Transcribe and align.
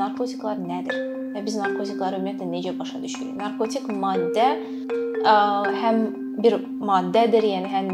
narkotiklar 0.00 0.60
nədir 0.60 0.96
və 1.34 1.44
biz 1.46 1.58
narkotikları 1.60 2.18
ümumiyyətlə 2.18 2.48
necə 2.50 2.74
başa 2.78 3.00
düşürük? 3.02 3.36
Narkotik 3.38 3.86
maddə 3.92 4.48
ə, 5.24 5.34
həm 5.82 6.02
bir 6.40 6.56
maddədir, 6.80 7.46
yəni 7.54 7.70
həm 7.70 7.90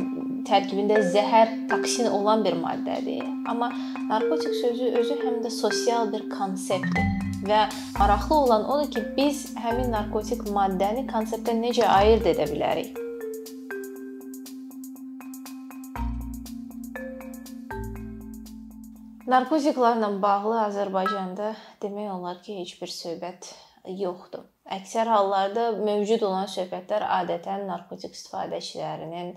tərkibində 0.46 1.00
zəhər, 1.12 1.52
toksin 1.70 2.10
olan 2.14 2.44
bir 2.46 2.56
maddədir. 2.60 3.24
Amma 3.50 3.72
narkotik 4.10 4.54
sözü 4.62 4.92
özü 5.00 5.18
həm 5.24 5.40
də 5.44 5.50
sosial 5.50 6.12
bir 6.12 6.28
konseptdir. 6.30 7.08
Və 7.46 7.66
maraqlı 7.98 8.36
olan 8.36 8.64
odur 8.70 8.90
ki, 8.94 9.02
biz 9.18 9.42
həmin 9.60 9.90
narkotik 9.94 10.46
maddəni 10.54 11.06
konseptdən 11.10 11.60
necə 11.66 11.90
ayırd 11.98 12.30
edə 12.32 12.46
bilərik? 12.52 13.02
Narkotiklarla 19.26 20.10
bağlı 20.22 20.58
Azərbaycanda 20.68 21.54
demək 21.86 22.10
olar 22.18 22.42
ki, 22.42 22.58
heç 22.60 22.76
bir 22.82 22.92
söhbət 22.92 23.54
yoxdur. 23.86 24.44
Əksər 24.76 25.08
hallarda 25.10 25.70
mövcud 25.78 26.26
olan 26.26 26.50
söhbətlər 26.50 27.06
adətən 27.20 27.66
narkotik 27.70 28.16
istifadəçilərinin 28.18 29.34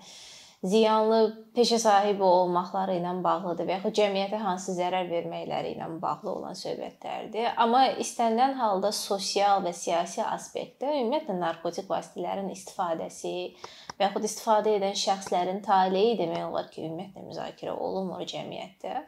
ziyanlı 0.63 1.19
peşə 1.55 1.77
sahibi 1.79 2.23
olmaqları 2.25 2.97
ilə 2.99 3.13
bağlıdır 3.23 3.67
və 3.67 3.75
yaxud 3.77 3.95
cəmiyyətə 3.99 4.39
hansı 4.43 4.73
zərər 4.75 5.07
verməkləri 5.07 5.75
ilə 5.75 5.87
bağlı 6.01 6.31
olan 6.33 6.57
söhbətlərdir. 6.59 7.53
Amma 7.63 7.85
istənilən 8.03 8.57
halda 8.59 8.91
sosial 8.95 9.63
və 9.63 9.71
siyasi 9.75 10.23
aspektdə 10.25 10.91
ümumiyyətlə 10.97 11.37
narkotik 11.39 11.87
vasitələrin 11.91 12.49
istifadəsi 12.51 13.35
və 13.95 14.09
yaxud 14.09 14.27
istifadə 14.27 14.75
edən 14.81 14.97
şəxslərin 14.99 15.61
taleyi 15.63 16.17
demək 16.19 16.49
olar 16.49 16.67
ki, 16.73 16.89
ümumiyyətlə 16.89 17.27
müzakirə 17.29 17.77
olunmur 17.77 18.25
cəmiyyətdə. 18.27 19.05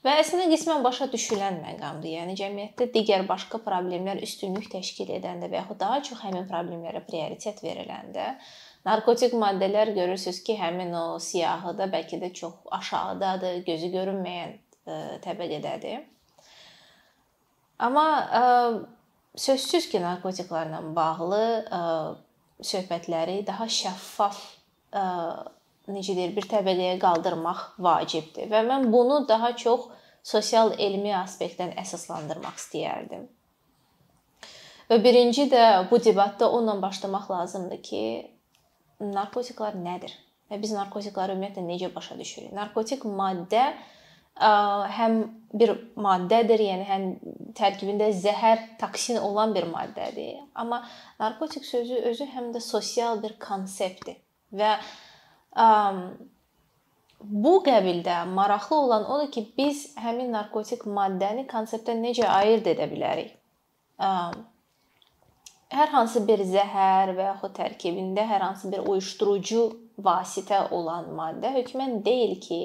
Və 0.00 0.14
əslində 0.22 0.46
qismən 0.48 0.80
başa 0.84 1.10
düşülən 1.12 1.58
məqamdır. 1.60 2.08
Yəni 2.14 2.34
cəmiyyətdə 2.38 2.86
digər 2.94 3.26
başqa 3.28 3.60
problemlər 3.66 4.22
üstünlük 4.24 4.70
təşkil 4.72 5.10
edəndə 5.18 5.50
və 5.52 5.60
yaxud 5.60 5.80
daha 5.82 5.98
çox 6.06 6.22
həmin 6.24 6.46
problemlərə 6.48 7.02
prioritet 7.04 7.60
veriləndə 7.64 8.30
narkotik 8.88 9.34
maddələr 9.36 9.92
görürsüz 9.96 10.40
ki, 10.46 10.56
həmin 10.56 10.94
o 10.96 11.04
siyahıda 11.20 11.90
bəlkə 11.92 12.20
də 12.22 12.32
çox 12.40 12.72
aşağıdadır, 12.78 13.60
gözü 13.66 13.92
görünməyən 13.96 14.56
e, 14.56 14.96
təbəqədədir. 15.26 16.00
Amma 17.84 18.06
ə, 18.40 18.40
e, 18.40 19.36
sözsüz 19.44 19.88
ki, 19.92 20.00
narkotiklarla 20.04 20.80
bağlı 20.96 21.44
ə, 21.44 21.82
e, 21.82 22.64
söhbətləri 22.72 23.40
daha 23.48 23.68
şəffaf 23.68 24.40
ə, 24.96 25.04
necə 25.88 26.14
deyir, 26.16 26.34
bir 26.36 26.46
təbəqəyə 26.50 26.98
qaldırmaq 27.02 27.62
vacibdir 27.82 28.50
və 28.52 28.62
mən 28.66 28.90
bunu 28.92 29.22
daha 29.28 29.54
çox 29.56 29.88
sosial 30.22 30.74
elmi 30.78 31.12
aspektdən 31.16 31.72
əsaslandırmaq 31.80 32.58
istəyərdim. 32.60 33.28
Və 34.90 34.98
birinci 35.04 35.46
də 35.52 35.64
bu 35.90 36.00
debatda 36.02 36.50
onunla 36.50 36.82
başlamaq 36.82 37.30
lazımdır 37.30 37.82
ki, 37.86 38.02
narkotiklar 39.00 39.78
nədir? 39.78 40.12
Və 40.50 40.58
biz 40.60 40.74
narkotikları 40.74 41.36
ümumiyyətlə 41.36 41.62
necə 41.64 41.90
başa 41.94 42.18
düşürük? 42.18 42.52
Narkotik 42.52 43.06
maddə 43.06 43.70
həm 44.40 45.20
bir 45.54 45.72
maddədir, 46.00 46.62
yəni 46.64 46.86
həm 46.88 47.06
tərkibində 47.58 48.10
zəhər, 48.14 48.62
toksin 48.80 49.20
olan 49.22 49.54
bir 49.54 49.68
maddədir. 49.70 50.40
Amma 50.54 50.82
narkotik 51.20 51.64
sözü 51.66 52.02
özü 52.10 52.26
həm 52.34 52.50
də 52.54 52.62
sosial 52.64 53.22
bir 53.22 53.36
konseptdir 53.38 54.18
və 54.50 54.76
bu 57.20 57.54
qəbildə 57.66 58.24
maraqlı 58.34 58.76
olan 58.76 59.04
odur 59.10 59.30
ki, 59.32 59.44
biz 59.58 59.96
həmin 60.00 60.32
narkotik 60.32 60.86
maddəni 60.86 61.46
konseptdən 61.50 62.00
necə 62.06 62.28
ayırd 62.28 62.70
edə 62.74 62.86
bilərik? 62.90 63.34
Hər 65.70 65.92
hansı 65.92 66.24
bir 66.26 66.40
zəhər 66.50 67.12
və 67.14 67.28
yaxud 67.28 67.52
tərkibində 67.54 68.24
hər 68.26 68.42
hansı 68.42 68.70
bir 68.72 68.86
uyuşdurucu 68.90 69.68
vasitə 70.02 70.64
olan 70.74 71.12
maddə 71.14 71.52
hökmən 71.54 72.00
deyil 72.04 72.40
ki, 72.42 72.62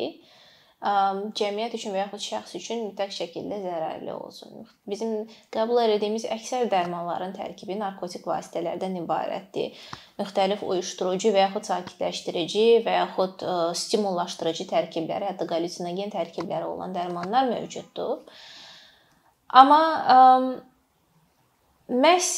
cəmiyyət 0.86 1.76
üçün 1.80 1.96
və 1.96 2.04
yaxud 2.04 2.22
şəxs 2.22 2.56
üçün 2.60 2.84
mütləq 2.84 3.14
şəkildə 3.16 3.58
zərərli 3.64 4.12
olsun. 4.14 4.68
Bizim 4.86 5.16
qəbul 5.54 5.80
etdiyimiz 5.82 6.28
əksər 6.36 6.68
dərmanların 6.70 7.34
tərkibi 7.34 7.78
narkotik 7.80 8.28
vasitələrdən 8.30 9.00
ibarətdir. 9.02 9.74
Müxtəlif 10.22 10.62
uyuşdurucu 10.68 11.34
və 11.34 11.48
yaxud 11.48 11.66
sakitləşdirici 11.72 12.66
və 12.86 13.00
yaxud 13.00 13.42
stimullaşdırıcı 13.82 14.68
tərkibləri, 14.70 15.32
hətta 15.32 15.50
qalüsinogen 15.50 16.14
tərkibləri 16.14 16.70
olan 16.70 16.94
dərmanlar 16.94 17.50
mövcuddur. 17.50 18.22
Amma 19.58 19.82
ə, 20.06 20.20
məhz 21.90 22.32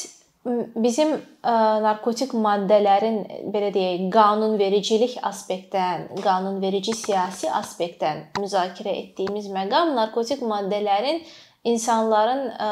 bizim 0.76 1.12
ə, 1.14 1.54
narkotik 1.84 2.34
maddələrin 2.38 3.20
belə 3.54 3.72
deyək, 3.76 4.06
qanunvericilik 4.14 5.18
aspektdən, 5.28 6.08
qanunverici 6.24 6.96
siyasi 6.96 7.50
aspektdən 7.52 8.24
müzakirə 8.40 8.94
etdiyimiz 9.04 9.50
məqam 9.54 9.94
narkotik 9.98 10.44
maddələrin 10.48 11.22
insanların 11.68 12.46
ə, 12.54 12.70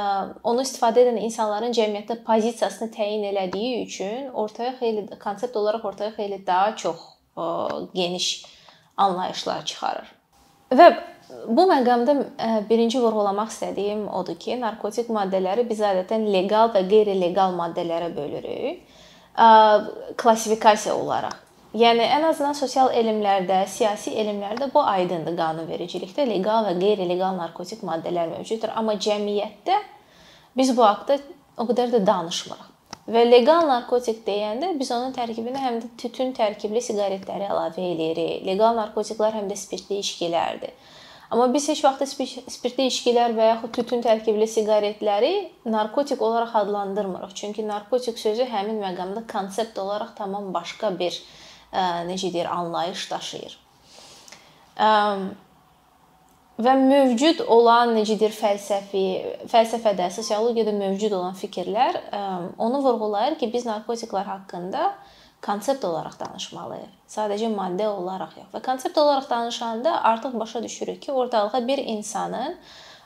onu 0.47 0.63
istifadə 0.63 1.03
edən 1.03 1.19
insanların 1.25 1.75
cəmiyyətdə 1.75 2.21
pozisiyasını 2.27 2.91
təyin 2.95 3.25
elədiyi 3.31 3.81
üçün 3.83 4.29
ortaya 4.31 4.75
xeyli 4.79 5.07
konsept 5.19 5.57
olaraq 5.59 5.89
ortaya 5.91 6.15
xeyli 6.15 6.39
daha 6.47 6.75
çox 6.79 7.01
ə, 7.35 7.47
geniş 7.95 8.29
anlayışlar 8.97 9.65
çıxarır. 9.65 10.15
Və 10.71 10.93
Bu 11.47 11.63
məqamda 11.69 12.13
e, 12.21 12.49
birinci 12.69 12.99
vurğulamaq 13.01 13.49
istədiyim 13.49 14.03
odur 14.13 14.37
ki, 14.41 14.59
narkotik 14.61 15.09
maddələri 15.09 15.63
biz 15.69 15.81
adətən 15.81 16.27
leqal 16.33 16.69
və 16.75 16.83
qeyri-leqal 16.91 17.55
maddələrə 17.57 18.11
bölürük. 18.15 18.83
E, 19.37 19.47
klassifikasiya 20.21 20.95
olaraq. 20.95 21.41
Yəni 21.75 22.05
ən 22.17 22.23
azından 22.29 22.53
sosial 22.55 22.93
elmlərdə, 22.95 23.65
siyasi 23.67 24.13
elmlərdə 24.21 24.69
bu 24.73 24.83
aydındır 24.85 25.35
qanunvericilikdə 25.35 26.27
leqal 26.29 26.69
və 26.69 26.77
qeyri-leqal 26.79 27.35
narkotik 27.41 27.81
maddələr 27.83 28.29
mövcuddur, 28.31 28.71
amma 28.79 28.95
cəmiyyətdə 28.95 29.81
biz 30.55 30.71
bu 30.77 30.85
haqqda 30.85 31.17
o 31.57 31.65
qədər 31.67 31.91
də 31.97 32.05
danışmırıq. 32.07 32.71
Və 33.11 33.21
leqal 33.27 33.67
narkotik 33.69 34.23
deyəndə 34.25 34.71
biz 34.79 34.91
onun 34.93 35.11
tərkibinə 35.13 35.59
həm 35.61 35.81
də 35.81 35.89
tütün 36.01 36.31
tərkibli 36.37 36.81
siqaretləri 36.81 37.49
əlavə 37.49 37.83
eləyirik. 37.91 38.45
Leqal 38.47 38.79
narkotiklər 38.79 39.35
həm 39.41 39.51
də 39.51 39.57
spirtli 39.59 39.99
içkilərdir. 40.01 40.71
Amma 41.31 41.47
biz 41.53 41.67
heç 41.69 41.81
vaxt 41.83 42.05
spirtli 42.53 42.85
içkilər 42.91 43.33
və 43.37 43.47
yaxud 43.49 43.71
tütün 43.73 44.03
tərkibli 44.05 44.45
siqaretləri 44.49 45.33
narkotik 45.65 46.21
olaraq 46.21 46.53
adlandırmırıq. 46.61 47.33
Çünki 47.35 47.65
narkotik 47.67 48.19
sözü 48.21 48.45
həmin 48.51 48.77
məqamda 48.83 49.25
konsept 49.31 49.79
olaraq 49.81 50.13
tamam 50.17 50.53
başqa 50.53 50.93
bir 50.99 51.17
ə, 51.73 52.05
necə 52.09 52.29
deyir, 52.33 52.51
anlayış 52.53 53.07
daşıyır. 53.11 53.57
Ə, 54.77 54.91
və 56.61 56.77
mövcud 56.85 57.41
olan 57.57 57.95
necə 57.97 58.19
deyir, 58.21 58.35
fəlsəfi, 58.37 59.05
fəlsəfədə, 59.51 60.11
sosiologiyada 60.13 60.75
mövcud 60.77 61.17
olan 61.17 61.33
fikirlər 61.41 61.99
ə, 62.05 62.23
onu 62.61 62.83
vurğulayır 62.85 63.39
ki, 63.41 63.49
biz 63.53 63.65
narkotiklar 63.65 64.29
haqqında 64.29 64.91
konsept 65.41 65.85
olaraq 65.85 66.19
danışmalıyıq. 66.19 66.95
Sadəcə 67.09 67.51
maddə 67.53 67.87
olaraq 67.91 68.37
yox. 68.39 68.49
Və 68.53 68.63
konsept 68.65 68.97
olaraq 68.97 69.29
danışanda 69.29 70.03
artıq 70.03 70.39
başa 70.39 70.63
düşürük 70.63 71.01
ki, 71.01 71.11
ortalığa 71.11 71.67
bir 71.67 71.77
insanın 71.77 72.57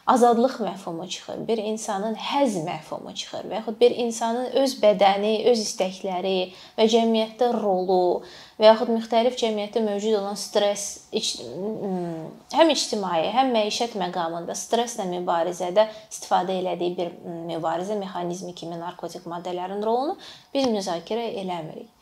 azadlıq 0.09 0.55
məfhumu 0.65 1.07
çıxır, 1.09 1.47
bir 1.47 1.57
insanın 1.57 2.15
həzz 2.15 2.63
məfhumu 2.65 3.13
çıxır 3.13 3.43
və 3.49 3.59
yaxud 3.59 3.75
bir 3.81 3.93
insanın 4.03 4.47
öz 4.61 4.71
bədəni, 4.81 5.33
öz 5.51 5.59
istəkləri 5.61 6.37
və 6.77 6.87
cəmiyyətdə 6.93 7.51
rolu 7.53 8.23
və 8.59 8.71
yaxud 8.71 8.89
müxtəlif 8.95 9.37
cəmiyyətdə 9.41 9.83
mövcud 9.85 10.17
olan 10.21 10.39
stress, 10.39 10.87
həm 11.13 12.73
ictimai, 12.73 13.21
həm 13.35 13.53
məişət 13.53 13.93
məqamında 14.01 14.57
stresslə 14.57 15.05
mübarizədə 15.13 15.85
istifadə 16.09 16.57
elədiyi 16.57 16.97
bir 16.97 17.13
mübarizə 17.51 17.99
mexanizmi 18.01 18.55
kimi 18.57 18.81
narkotik 18.81 19.29
maddələrin 19.29 19.85
rolunu 19.85 20.17
biz 20.55 20.65
müzakirə 20.73 21.29
eləmirik. 21.43 21.98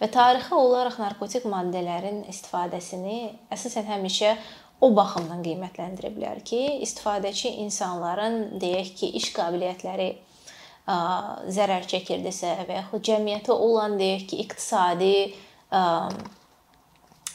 Və 0.00 0.08
tarixi 0.08 0.56
olaraq 0.56 0.96
narkotik 1.02 1.44
maddələrin 1.50 2.22
istifadəsini 2.30 3.18
əsasən 3.52 3.88
həmişə 3.90 4.32
o 4.80 4.88
baxımdan 4.96 5.42
qiymətləndirə 5.44 6.10
bilər 6.14 6.40
ki, 6.46 6.60
istifadəçi 6.86 7.52
insanların 7.66 8.60
deyək 8.62 8.94
ki, 8.96 9.10
iş 9.20 9.28
qabiliyyətləri 9.36 10.08
ə, 10.88 10.96
zərər 11.52 11.84
çəkirdisə 11.90 12.54
və 12.64 12.78
yaxud 12.78 13.04
cəmiyyətə 13.10 13.52
olan 13.52 13.98
deyək 14.00 14.24
ki, 14.30 14.40
iqtisadi 14.46 15.14
ə, 15.28 15.82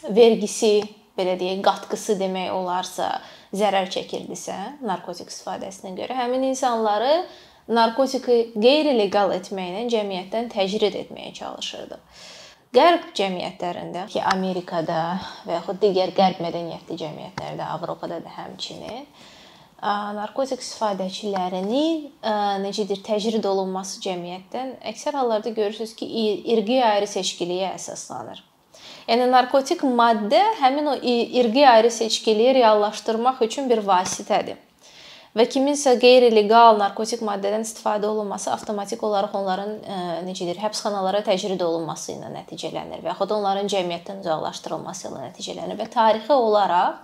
vergisi, 0.10 0.80
belə 1.18 1.36
deyək, 1.38 1.62
qatqısı 1.66 2.18
demək 2.18 2.50
olarsa, 2.56 3.12
zərər 3.56 3.92
çəkirdisə 3.94 4.58
narkotik 4.86 5.30
istifadəsinə 5.30 5.94
görə 6.00 6.18
həmin 6.18 6.50
insanları 6.50 7.20
narkotiki 7.72 8.40
qeyri-leqal 8.58 9.38
etməklə 9.38 9.86
cəmiyyətdən 9.94 10.50
təcrid 10.54 10.98
etməyə 11.06 11.32
çalışırdı. 11.38 12.02
Qərb 12.76 13.14
cəmiyyətlərində 13.16 14.02
ki, 14.12 14.20
Amerikada 14.20 15.22
və 15.46 15.60
yaxud 15.60 15.80
digər 15.80 16.12
qərb 16.18 16.42
mədəniyyətli 16.44 16.98
cəmiyyətlərdə, 17.00 17.70
Avropada 17.72 18.20
da 18.20 18.34
həmçinin 18.36 19.06
narkotik 20.18 20.64
istifadəçilərinin 20.64 22.10
necədir 22.64 23.00
təcrid 23.06 23.46
olunması 23.48 24.02
cəmiyyətdən 24.04 24.76
əksər 24.92 25.16
hallarda 25.20 25.54
görürsüz 25.56 25.94
ki, 25.96 26.10
irqi 26.56 26.82
ayrı 26.84 27.08
seçkiliyə 27.08 27.72
əsaslanır. 27.78 28.44
Yəni 29.08 29.30
narkotik 29.30 29.84
maddə 29.86 30.42
həmin 30.60 30.90
o 30.90 30.96
irqi 31.00 31.68
ayrı 31.70 31.92
seçkiliyi 31.92 32.56
reallaşdırmaq 32.60 33.44
üçün 33.46 33.70
bir 33.70 33.84
vasitədir. 33.86 34.58
Və 35.36 35.44
kiminsə 35.52 35.98
qeyri-legal 36.00 36.78
narkotik 36.80 37.20
maddədən 37.28 37.66
istifadə 37.66 38.08
olunması 38.08 38.54
avtomatik 38.54 39.02
olaraq 39.04 39.34
onların 39.36 39.74
necədir, 40.24 40.62
həbsxanalara 40.64 41.20
təcrid 41.28 41.60
olunması 41.60 42.14
ilə 42.14 42.30
nəticələnir 42.38 43.02
və 43.04 43.12
yaxud 43.12 43.34
onların 43.36 43.68
cəmiyyətdən 43.74 44.22
uzaqlaşdırılması 44.24 45.10
ilə 45.10 45.26
nəticələnir 45.26 45.82
və 45.82 45.90
tarixi 45.92 46.32
olaraq 46.32 47.02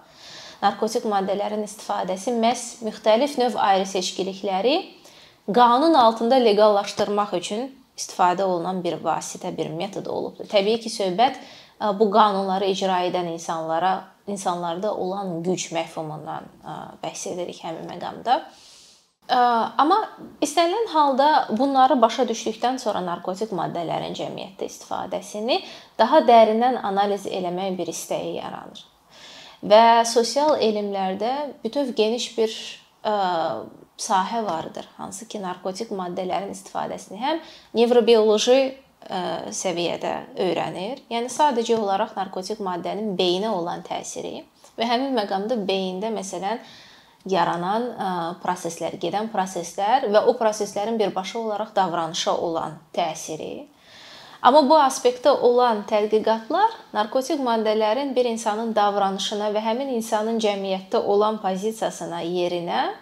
narkotik 0.62 1.10
maddələrin 1.12 1.66
istifadəsi 1.68 2.32
məhz 2.38 2.64
müxtəlif 2.88 3.36
növ 3.42 3.60
ayrı 3.60 3.90
seçkilikləri 3.92 4.78
qanun 5.52 6.00
altında 6.00 6.40
leqallaşdırmaq 6.40 7.36
üçün 7.36 7.68
istifadə 8.00 8.48
olunan 8.48 8.80
bir 8.84 9.02
vasitə, 9.04 9.52
bir 9.58 9.74
metod 9.76 10.08
olubdur. 10.08 10.48
Təbii 10.48 10.80
ki, 10.80 10.90
söhbət 10.90 11.36
bu 12.00 12.08
qanunları 12.14 12.72
icra 12.72 13.02
edən 13.10 13.34
insanlara, 13.34 13.92
insanlarda 14.28 14.94
olan 14.96 15.42
güc 15.44 15.72
məfhumundan 15.76 16.50
bəhs 17.04 17.28
edirik 17.34 17.64
həmin 17.64 17.90
məqamda. 17.90 18.42
Amma 19.32 19.98
istənilən 20.44 20.88
halda 20.92 21.28
bunları 21.56 22.02
başa 22.02 22.26
düşdükdən 22.28 22.80
sonra 22.82 23.02
narkotik 23.06 23.54
maddələrin 23.56 24.16
cəmiyyətdə 24.18 24.68
istifadəsini 24.68 25.62
daha 26.00 26.24
dərindən 26.28 26.82
analiz 26.84 27.28
eləmək 27.30 27.78
bir 27.78 27.92
istəyi 27.94 28.36
yaranır. 28.42 28.84
Və 29.62 30.04
sosial 30.10 30.58
elmlərdə 30.58 31.32
bütöv 31.64 31.94
geniş 31.96 32.32
bir 32.38 32.56
sahə 34.02 34.42
vardır, 34.46 34.88
hansı 34.98 35.28
ki, 35.28 35.40
narkotik 35.42 35.92
maddələrin 35.94 36.52
istifadəsini 36.52 37.22
həm 37.22 37.40
nevrobioloji 37.78 38.58
səviyyədə 39.10 40.14
öyrənir. 40.46 41.02
Yəni 41.12 41.32
sadəcə 41.32 41.80
olaraq 41.80 42.16
narkotik 42.18 42.62
maddənin 42.64 43.16
beyinə 43.18 43.50
olan 43.54 43.84
təsiri 43.88 44.44
və 44.78 44.88
həmin 44.88 45.16
məqamda 45.18 45.58
beyində 45.68 46.14
məsələn 46.14 46.62
yaranan 47.30 47.84
ə, 47.92 48.08
proseslər, 48.42 48.96
gedən 49.02 49.28
proseslər 49.34 50.08
və 50.10 50.24
o 50.26 50.34
proseslərin 50.40 50.98
birbaşa 50.98 51.38
olaraq 51.40 51.76
davranışa 51.76 52.34
olan 52.34 52.80
təsiri 52.96 53.68
Amma 54.42 54.64
bu 54.66 54.74
aspektdə 54.82 55.30
olan 55.46 55.84
tədqiqatlar 55.90 56.72
narkotik 56.96 57.44
maddələrin 57.46 58.16
bir 58.16 58.26
insanın 58.26 58.72
davranışına 58.74 59.52
və 59.54 59.62
həmin 59.62 59.92
insanın 59.94 60.40
cəmiyyətdə 60.42 60.98
olan 61.14 61.38
pozisiyasına, 61.44 62.24
yerinə 62.26 62.80
e, 62.90 62.96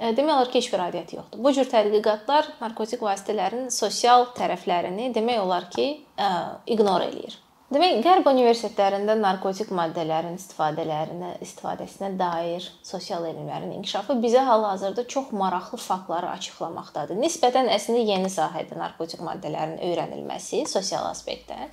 demək 0.00 0.32
olar 0.34 0.50
ki, 0.50 0.62
heç 0.62 0.72
bir 0.72 0.82
aidiyyəti 0.86 1.18
yoxdur. 1.18 1.42
Bu 1.44 1.52
cür 1.56 1.68
tədqiqatlar 1.70 2.50
narkotik 2.62 3.04
vasitələrin 3.04 3.68
sosial 3.74 4.28
tərəflərini 4.38 5.10
demək 5.16 5.42
olar 5.44 5.68
ki, 5.72 5.86
e, 6.16 6.32
ignor 6.74 7.04
eləyir. 7.04 7.36
Demək, 7.70 8.00
Qərb 8.02 8.26
universitetlərində 8.26 9.14
narkotik 9.14 9.68
maddələrin 9.70 10.34
istifadələrinə, 10.34 11.36
istifadəsinə 11.44 12.08
dair 12.18 12.64
sosial 12.82 13.28
elmlərin 13.28 13.76
inkişafı 13.76 14.16
bizə 14.18 14.42
hal-hazırda 14.48 15.04
çox 15.12 15.28
maraqlı 15.38 15.78
faktları 15.78 16.32
açıqlamaqdadır. 16.32 17.20
Nisbətən 17.22 17.70
əslində 17.70 18.02
yeni 18.08 18.30
sahədir 18.34 18.74
narkotik 18.80 19.22
maddələrin 19.22 19.78
öyrənilməsi 19.86 20.64
sosial 20.66 21.06
aspektdən. 21.12 21.70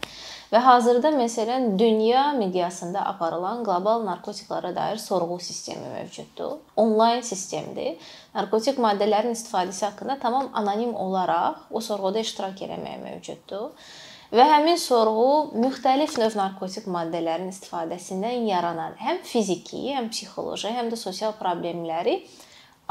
Və 0.53 0.61
hazırda 0.63 1.09
məsələn 1.17 1.73
dünya 1.81 2.27
miqyasında 2.37 3.01
aparılan 3.15 3.65
qlobal 3.65 4.05
narkotiklara 4.05 4.75
dair 4.75 5.01
sorğu 5.01 5.39
sistemi 5.39 5.89
mövcuddur. 5.95 6.59
Onlayn 6.77 7.25
sistemdir. 7.25 7.97
Narkotik 8.37 8.77
maddələrin 8.77 9.33
istifadəsi 9.33 9.89
haqqında 9.89 10.19
tamam 10.21 10.53
anonim 10.53 10.93
olaraq 10.95 11.65
o 11.71 11.81
sorğuda 11.81 12.21
iştirak 12.21 12.61
etmək 12.61 13.01
mövcuddur. 13.01 13.73
Və 14.27 14.43
həmin 14.43 14.75
sorğu 14.75 15.55
müxtəlif 15.55 16.17
növ 16.19 16.33
narkotik 16.35 16.87
maddələrin 16.91 17.47
istifadəsindən 17.53 18.49
yaranan 18.49 18.97
həm 18.99 19.21
fiziki, 19.23 19.85
həm 19.95 20.09
psixoloji, 20.11 20.73
həm 20.75 20.91
də 20.91 20.99
sosial 20.99 21.31
problemləri 21.39 22.17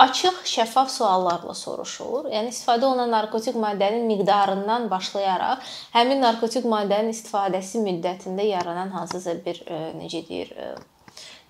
açıq, 0.01 0.43
şəffaf 0.49 0.89
suallarla 0.93 1.53
soruşur. 1.55 2.31
Yəni 2.33 2.55
istifadə 2.55 2.89
olunan 2.89 3.13
narkotik 3.13 3.57
maddənin 3.61 4.09
miqdarından 4.09 4.89
başlayaraq 4.93 5.65
həmin 5.97 6.25
narkotik 6.25 6.65
maddənin 6.73 7.13
istifadəsi 7.13 7.85
müddətində 7.85 8.45
yaranan 8.49 8.93
hansısa 8.97 9.37
bir 9.45 9.61
e, 9.67 9.81
necə 10.01 10.25
deyir, 10.29 10.53
e, 10.57 10.73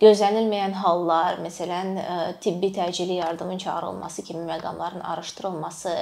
gözlənilməyən 0.00 0.74
hallar, 0.76 1.38
məsələn, 1.40 1.92
e, 1.96 2.16
tibbi 2.44 2.68
təcili 2.74 3.16
yardımın 3.16 3.58
çağırılması 3.58 4.22
kimi 4.22 4.44
məqamların 4.50 5.02
araşdırılması, 5.02 5.94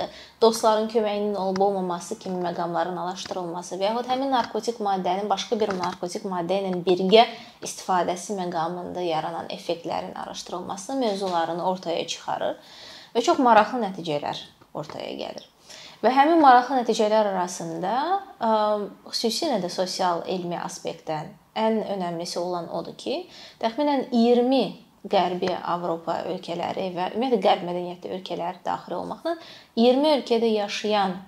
dostların 0.43 0.89
köməyinin 0.89 1.37
olub-olmaması 1.37 2.19
kimi 2.19 2.43
məqamların 2.43 2.99
araşdırılması 3.05 3.79
və 3.79 3.91
yaxud 3.91 4.11
həmin 4.11 4.35
narkotik 4.35 4.81
maddənin 4.83 5.31
başqa 5.31 5.61
bir 5.61 5.75
narkotik 5.79 6.27
maddə 6.27 6.59
ilə 6.63 6.73
birgə 6.89 7.29
istifadəsi 7.63 8.35
məqamında 8.41 9.05
yaranan 9.07 9.47
effektlərin 9.55 10.15
araşdırılması 10.25 10.99
mövzularını 10.99 11.65
ortaya 11.71 12.07
çıxarır 12.07 12.59
və 13.15 13.23
çox 13.23 13.39
maraqlı 13.39 13.79
nəticələr 13.87 14.43
ortaya 14.75 15.15
gəlir. 15.23 15.47
Və 16.03 16.11
həmin 16.11 16.43
maraqlı 16.43 16.83
nəticələr 16.83 17.31
arasında 17.31 17.95
e, 18.43 18.53
xüsusilə 19.15 19.63
də 19.63 19.71
sosial 19.71 20.27
elmi 20.27 20.59
aspektdən 20.59 21.31
ən 21.57 21.83
önəmlisi 21.97 22.39
olan 22.39 22.71
odur 22.75 22.97
ki, 22.99 23.25
təxminən 23.63 24.09
20 24.13 24.65
Qərbi 25.11 25.51
Avropa 25.53 26.23
ölkələri 26.31 26.89
və 26.95 27.11
ümumiyyətlə 27.13 27.43
qərb 27.45 27.65
mədəniyyətli 27.69 28.13
ölkələr 28.19 28.63
daxil 28.65 28.97
olmaqla 29.03 29.35
20 29.77 30.13
ölkədə 30.19 30.49
yaşayan 30.49 31.19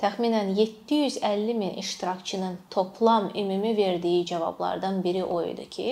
təxminən 0.00 0.54
750 0.56 1.54
min 1.54 1.74
iştirakçının 1.82 2.58
toplam 2.70 3.30
ümumi 3.36 3.76
verdiyi 3.76 4.26
cavablardan 4.26 5.04
biri 5.04 5.24
o 5.24 5.42
idi 5.44 5.66
ki, 5.70 5.88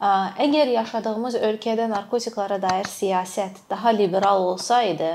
əgər 0.00 0.74
yaşadığımız 0.76 1.38
ölkədə 1.48 1.88
narkotiklara 1.88 2.60
dair 2.62 2.88
siyasət 2.88 3.64
daha 3.70 3.88
liberal 3.96 4.44
olsaydı, 4.52 5.12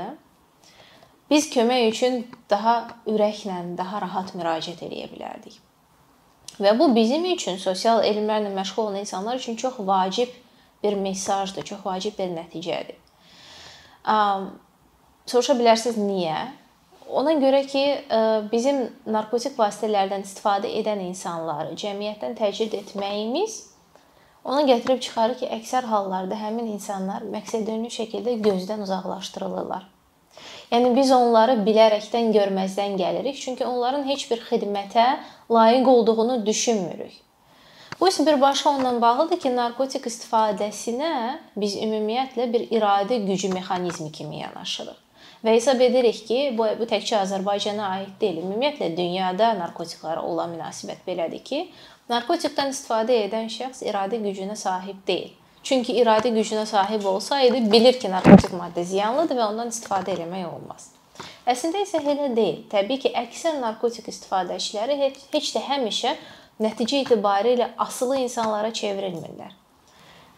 biz 1.30 1.46
kömək 1.50 1.88
üçün 1.92 2.26
daha 2.50 2.76
ürəklə, 3.06 3.62
daha 3.78 4.02
rahat 4.02 4.34
müraciət 4.34 4.82
edə 4.86 5.06
bilərdik. 5.14 5.58
Və 6.60 6.72
bu 6.78 6.88
bizim 6.96 7.24
üçün 7.34 7.58
sosial 7.60 8.04
elmlərlə 8.04 8.52
məşğul 8.56 8.88
olan 8.88 9.02
insanlar 9.02 9.36
üçün 9.36 9.56
çox 9.56 9.74
vacib 9.78 10.28
bir 10.82 10.94
mesajdır, 10.94 11.64
çox 11.64 11.84
vacib 11.84 12.18
bir 12.18 12.32
nəticədir. 12.32 12.96
Soruşa 15.26 15.56
bilərsiniz 15.58 15.98
niyə? 16.00 16.38
Ona 17.06 17.36
görə 17.38 17.62
ki, 17.66 17.84
bizim 18.52 18.82
narkotik 19.06 19.58
vasitələrdən 19.58 20.24
istifadə 20.26 20.70
edən 20.80 21.04
insanları 21.06 21.76
cəmiyyətdən 21.78 22.34
təcrid 22.38 22.74
etməyimiz 22.80 23.60
ona 24.46 24.62
gətirib 24.62 25.00
çıxarır 25.02 25.38
ki, 25.40 25.46
əksər 25.58 25.88
hallarda 25.90 26.38
həmin 26.38 26.68
insanlar 26.70 27.24
məqsədyönlü 27.30 27.90
şəkildə 27.90 28.36
gözdən 28.44 28.82
uzaqlaşdırılırlar. 28.84 29.86
Yəni 30.70 30.92
biz 30.94 31.10
onları 31.14 31.56
bilərəkdən 31.66 32.30
görməzdən 32.34 32.94
gəlirik, 33.00 33.38
çünki 33.42 33.66
onların 33.66 34.06
heç 34.06 34.26
bir 34.30 34.42
xidmətə 34.46 35.06
layiq 35.50 35.88
olduğunu 35.88 36.46
düşünmürük. 36.46 37.12
Bu 38.00 38.08
isə 38.08 38.26
birbaşa 38.26 38.70
onunla 38.70 39.00
bağlıdır 39.00 39.38
ki, 39.40 39.50
narkotik 39.56 40.06
istifadəsinə 40.10 41.38
biz 41.56 41.76
ümumiyyətlə 41.80 42.52
bir 42.52 42.66
iradə 42.76 43.16
gücü 43.24 43.48
mexanizmi 43.54 44.12
kimi 44.12 44.42
yanaşırıq. 44.42 44.98
Və 45.44 45.54
hesab 45.54 45.80
edirik 45.80 46.18
ki, 46.28 46.40
bu 46.58 46.66
bu 46.80 46.88
təkcə 46.90 47.22
Azərbaycana 47.22 47.88
aid 47.94 48.12
deyil. 48.20 48.42
Ümumiyyətlə 48.42 48.90
dünyada 48.96 49.54
narkotiklara 49.56 50.22
olan 50.22 50.52
münasibət 50.56 51.06
belədir 51.08 51.42
ki, 51.44 51.62
narkotikdən 52.12 52.74
istifadə 52.74 53.16
edən 53.28 53.48
şəxs 53.56 53.84
iradə 53.86 54.20
gücünə 54.26 54.56
sahib 54.56 55.00
deyil. 55.08 55.32
Çünki 55.62 55.96
iradə 56.02 56.30
gücünə 56.34 56.66
sahib 56.66 57.04
olsaydı, 57.04 57.64
bilir 57.72 57.96
ki, 58.00 58.10
narkotik 58.12 58.52
maddə 58.58 58.84
ziyanlıdır 58.84 59.40
və 59.40 59.48
ondan 59.52 59.72
istifadə 59.72 60.12
etmək 60.18 60.46
olmaz. 60.52 60.90
Əslində 61.46 61.82
isə 61.84 62.00
elə 62.02 62.30
deyil. 62.36 62.64
Təbii 62.72 63.02
ki, 63.04 63.12
əksər 63.24 63.60
narkotik 63.62 64.08
istifadəçiləri 64.12 64.98
heç, 65.02 65.20
heç 65.34 65.52
də 65.54 65.62
həmişə 65.68 66.16
nəticə 66.62 67.02
etibarilə 67.04 67.70
asılı 67.86 68.22
insanlara 68.24 68.72
çevrilmirlər. 68.74 69.52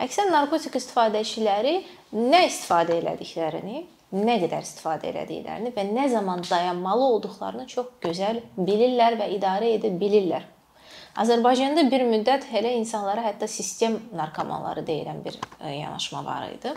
Əksər 0.04 0.28
narkotik 0.30 0.76
istifadəçiləri 0.78 1.78
nə 2.14 2.44
istifadə 2.46 2.98
elədiklərini, 3.00 3.80
nə 4.14 4.36
qədər 4.44 4.62
istifadə 4.64 5.10
elədiklərini 5.10 5.72
və 5.74 5.86
nə 5.88 6.06
zaman 6.12 6.44
dayanmalı 6.46 7.08
olduqlarını 7.16 7.66
çox 7.72 7.90
gözəl 8.04 8.38
bilirlər 8.56 9.18
və 9.18 9.32
idarə 9.34 9.72
edə 9.74 9.90
bilirlər. 10.00 10.46
Azərbaycanda 11.18 11.82
bir 11.90 12.04
müddət 12.06 12.46
elə 12.54 12.76
insanlara 12.78 13.24
hətta 13.24 13.48
sistem 13.50 13.98
narkomanları 14.14 14.84
deyilən 14.86 15.18
bir 15.24 15.34
e, 15.58 15.72
yanaşma 15.80 16.22
var 16.24 16.46
idi. 16.46 16.74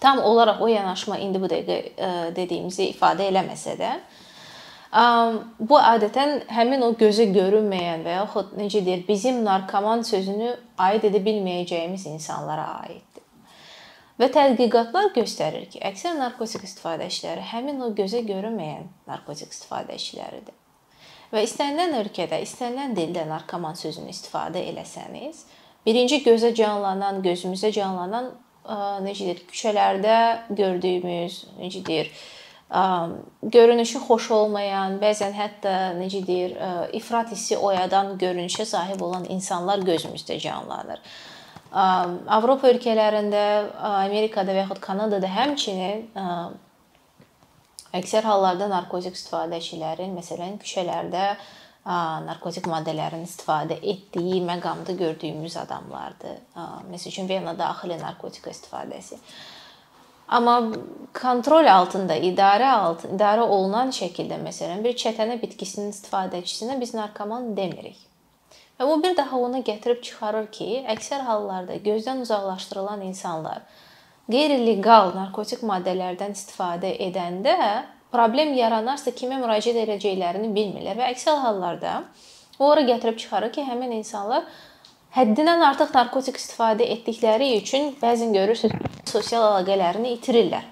Tam 0.00 0.18
olaraq 0.18 0.60
o 0.60 0.68
yanaşma 0.68 1.18
indi 1.24 1.40
bu 1.40 1.48
dəqiqə 1.50 1.76
e, 1.76 2.08
dediyimizi 2.36 2.90
ifadə 2.92 3.30
eləməsə 3.30 3.76
də, 3.80 3.92
bu 5.58 5.76
adətən 5.76 6.46
həmin 6.52 6.84
o 6.86 6.92
gözə 6.96 7.26
görünməyən 7.34 8.04
və 8.06 8.14
yaxud 8.20 8.54
necə 8.56 8.84
deyir, 8.86 9.04
bizim 9.08 9.42
narkoman 9.44 10.02
sözünü 10.06 10.54
aid 10.78 11.04
edə 11.04 11.20
bilməyəcəyimiz 11.24 12.06
insanlara 12.12 12.66
aiddir. 12.84 13.24
Və 14.16 14.30
tədqiqatlar 14.32 15.10
göstərir 15.16 15.66
ki, 15.68 15.82
əksər 15.84 16.16
narkotik 16.16 16.64
istifadəçiləri 16.64 17.42
həmin 17.50 17.82
o 17.84 17.90
gözə 17.98 18.22
görünməyən 18.24 18.86
narkotik 19.08 19.52
istifadəçiləridir. 19.52 20.54
Və 21.34 21.42
istənilən 21.44 21.98
ölkədə, 22.00 22.38
istənilən 22.46 22.94
dildə 22.96 23.26
narkoman 23.28 23.76
sözünü 23.76 24.14
istifadə 24.14 24.62
eləsəniz, 24.70 25.42
birinci 25.84 26.22
gözə 26.24 26.54
canlanan, 26.56 27.20
gözümüzə 27.26 27.72
canlanan 27.74 28.30
necə 29.04 29.28
deyir, 29.28 29.44
küçələrdə 29.50 30.16
gördüyümüz, 30.58 31.38
necə 31.60 31.82
deyir, 31.86 32.10
görünüşü 33.56 34.00
xoş 34.08 34.30
olmayan, 34.34 34.98
bəzən 35.02 35.34
hətta 35.36 35.74
necə 36.00 36.24
deyir, 36.26 36.56
ifrat 36.98 37.30
hissi 37.30 37.56
oyadan 37.56 38.16
görünüşə 38.18 38.66
sahib 38.66 39.00
olan 39.06 39.24
insanlar 39.30 39.84
gözümüzdə 39.86 40.38
canlanır. 40.42 41.02
Avropa 41.72 42.70
ölkələrində, 42.72 43.44
Amerikada 44.06 44.54
və 44.54 44.64
yaxud 44.64 44.80
Kanadada 44.82 45.28
həmçinin 45.30 46.08
əksər 47.96 48.26
hallarda 48.26 48.66
narkotik 48.70 49.14
istifadəçilərin 49.16 50.14
məsələn 50.16 50.58
küçələrdə 50.62 51.36
narkotik 51.86 52.66
maddələrin 52.70 53.22
istifadə 53.26 53.76
etdiyi 53.82 54.40
məqamda 54.46 54.96
gördüyümüz 54.98 55.56
adamlardır. 55.56 56.40
Məsəl 56.90 57.12
üçün 57.12 57.28
Vena 57.28 57.54
daxili 57.58 57.98
narkotika 58.00 58.50
istifadəsi. 58.50 59.20
Amma 60.28 60.56
kontrol 61.14 61.68
altında, 61.70 62.16
idarə 62.18 62.72
altında, 62.80 63.14
idarə 63.14 63.46
olunan 63.46 63.92
şəkildə 63.94 64.40
məsələn 64.42 64.82
bir 64.82 64.96
çətənə 64.98 65.38
bitkisinin 65.42 65.94
istifadəçisinə 65.94 66.80
biz 66.80 66.96
narkoman 66.98 67.52
demirik. 67.56 68.00
Və 68.80 68.88
bu 68.90 68.98
bir 69.02 69.14
daha 69.16 69.38
ona 69.38 69.62
gətirib 69.64 70.02
çıxarır 70.02 70.50
ki, 70.52 70.70
əksər 70.96 71.22
hallarda 71.28 71.78
gözdən 71.84 72.26
uzaqlaşdırılan 72.26 73.06
insanlar 73.06 73.62
qeyri-legal 74.26 75.14
narkotik 75.14 75.62
maddələrdən 75.62 76.34
istifadə 76.34 76.90
edəndə 77.06 77.54
problem 78.16 78.54
yaranarsa 78.56 79.12
kimə 79.16 79.36
müraciət 79.42 79.82
edəcəklərini 79.84 80.48
bilmirlər 80.56 80.96
və 80.96 81.10
əksər 81.12 81.42
hallarda 81.44 81.98
o 82.58 82.70
ora 82.70 82.84
gətirib 82.88 83.18
çıxarır 83.20 83.52
ki, 83.52 83.64
həmin 83.68 83.92
insanlar 83.98 84.46
həddindən 85.16 85.64
artıq 85.66 85.92
narkotik 85.96 86.40
istifadə 86.40 86.86
etdikləri 86.94 87.50
üçün 87.58 87.92
bəzən 88.00 88.32
görürsüz 88.36 88.72
sosial 89.10 89.44
əlaqələrini 89.50 90.14
itirirlər. 90.16 90.64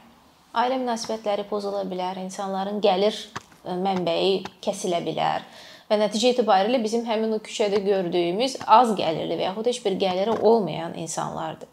Ailə 0.54 0.78
münasibətləri 0.80 1.44
pozula 1.50 1.82
bilər, 1.90 2.20
insanların 2.22 2.80
gəlir 2.84 3.18
mənbəyi 3.64 4.44
kəsilə 4.64 5.02
bilər 5.04 5.44
və 5.90 5.98
nəticə 6.00 6.32
etibarilə 6.32 6.80
bizim 6.80 7.04
həmin 7.08 7.36
o 7.36 7.40
küçədə 7.44 7.82
gördüyümüz 7.84 8.56
az 8.78 8.94
gəlirli 8.96 9.36
və 9.36 9.50
yaxud 9.50 9.68
heç 9.68 9.82
bir 9.84 9.98
gəliri 10.00 10.38
olmayan 10.40 10.96
insanlardır. 11.00 11.68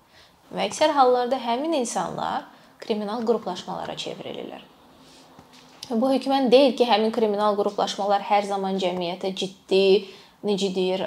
Və 0.52 0.68
əksər 0.68 0.98
hallarda 0.98 1.40
həmin 1.40 1.78
insanlar 1.80 2.50
kriminal 2.82 3.24
qruplaşmalara 3.28 3.96
çevrilirlər. 3.96 4.71
Bu 5.92 6.08
hökmən 6.08 6.48
deyil 6.52 6.76
ki, 6.80 6.86
həmin 6.88 7.12
kriminal 7.12 7.58
qruplaşmalar 7.60 8.24
hər 8.24 8.46
zaman 8.48 8.78
cəmiyyətə 8.80 9.34
ciddi, 9.36 10.08
necə 10.48 10.70
deyir, 10.76 11.04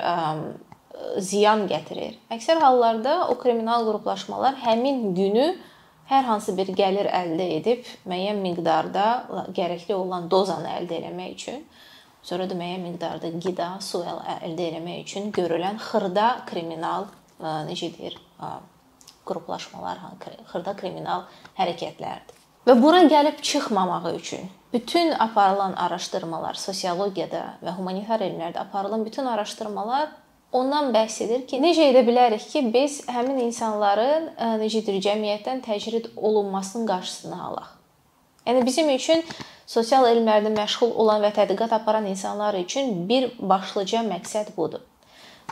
ziyan 1.25 1.65
gətirir. 1.71 2.19
Əksər 2.35 2.61
hallarda 2.61 3.15
o 3.33 3.39
kriminal 3.41 3.87
qruplaşmalar 3.89 4.59
həmin 4.65 5.15
günü 5.17 5.47
hər 6.11 6.29
hansı 6.29 6.53
bir 6.59 6.69
gəlir 6.77 7.09
əldə 7.09 7.47
edib 7.57 7.89
müəyyən 8.05 8.43
miqdarda 8.45 9.07
gərəkli 9.57 9.97
olan 9.97 10.29
dozanı 10.29 10.69
əldə 10.77 11.01
etmək 11.01 11.33
üçün 11.39 11.65
sonra 12.25 12.49
da 12.51 12.57
müəyyən 12.59 12.85
miqdarda 12.85 13.33
qida, 13.41 13.71
su 13.81 14.03
əldə 14.05 14.69
etmək 14.71 15.03
üçün 15.07 15.33
görülən 15.33 15.81
xırda 15.81 16.29
kriminal 16.51 17.09
necə 17.41 17.91
deyir, 17.97 18.21
qruplaşmalar, 19.25 20.05
xırda 20.53 20.77
kriminal 20.77 21.25
hərəkətlərdir. 21.57 22.34
Və 22.65 22.75
bura 22.81 23.03
gəlib 23.05 23.43
çıxmamağı 23.45 24.15
üçün 24.17 24.47
bütün 24.73 25.11
aparılan 25.11 25.73
araşdırmalar, 25.77 26.57
sosiologiyada 26.57 27.43
və 27.61 27.75
humanitar 27.77 28.25
elmlərdə 28.25 28.63
aparılan 28.63 29.05
bütün 29.05 29.27
araşdırmalar 29.29 30.09
ondan 30.53 30.89
bəhs 30.95 31.19
edir 31.27 31.45
ki, 31.51 31.61
necə 31.61 31.91
edə 31.91 32.01
bilərik 32.07 32.47
ki, 32.49 32.63
biz 32.73 33.03
həmin 33.11 33.43
insanların 33.45 34.31
necədir, 34.63 34.97
cəmiyyətdən 35.05 35.61
təcrid 35.67 36.09
olunmasının 36.17 36.89
qarşısını 36.89 37.43
alaq. 37.51 37.69
Yəni 38.47 38.65
bizim 38.65 38.89
üçün 38.97 39.21
sosial 39.67 40.09
elmlərdə 40.09 40.55
məşğul 40.57 40.97
olan 41.05 41.21
və 41.27 41.35
tədqiqat 41.37 41.77
aparan 41.77 42.09
insanlar 42.09 42.57
üçün 42.65 43.09
bir 43.09 43.29
başlıca 43.39 44.07
məqsəd 44.09 44.55
budur. 44.57 44.81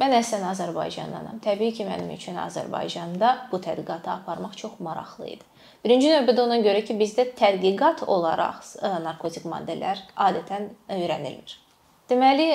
Mən 0.01 0.17
əslən 0.17 0.49
Azərbaycandanam. 0.49 1.45
Təbii 1.45 1.77
ki, 1.77 1.85
mənim 1.85 2.09
üçün 2.17 2.41
Azərbaycanda 2.41 3.37
bu 3.53 3.61
tədqiqatı 3.61 4.17
aparmaq 4.17 4.57
çox 4.57 4.81
maraqlı 4.81 5.35
idi. 5.37 5.52
Birinci 5.83 6.13
növbədə 6.13 6.45
ona 6.45 6.61
görə 6.63 6.85
ki, 6.87 6.95
bizdə 6.99 7.27
tədqiqat 7.39 8.05
olaraq 8.07 8.63
e, 8.79 8.91
narkotik 9.03 9.49
maddələr 9.51 9.99
adətən 10.29 10.69
öyrənilmir. 10.95 11.57
Deməli, 12.11 12.47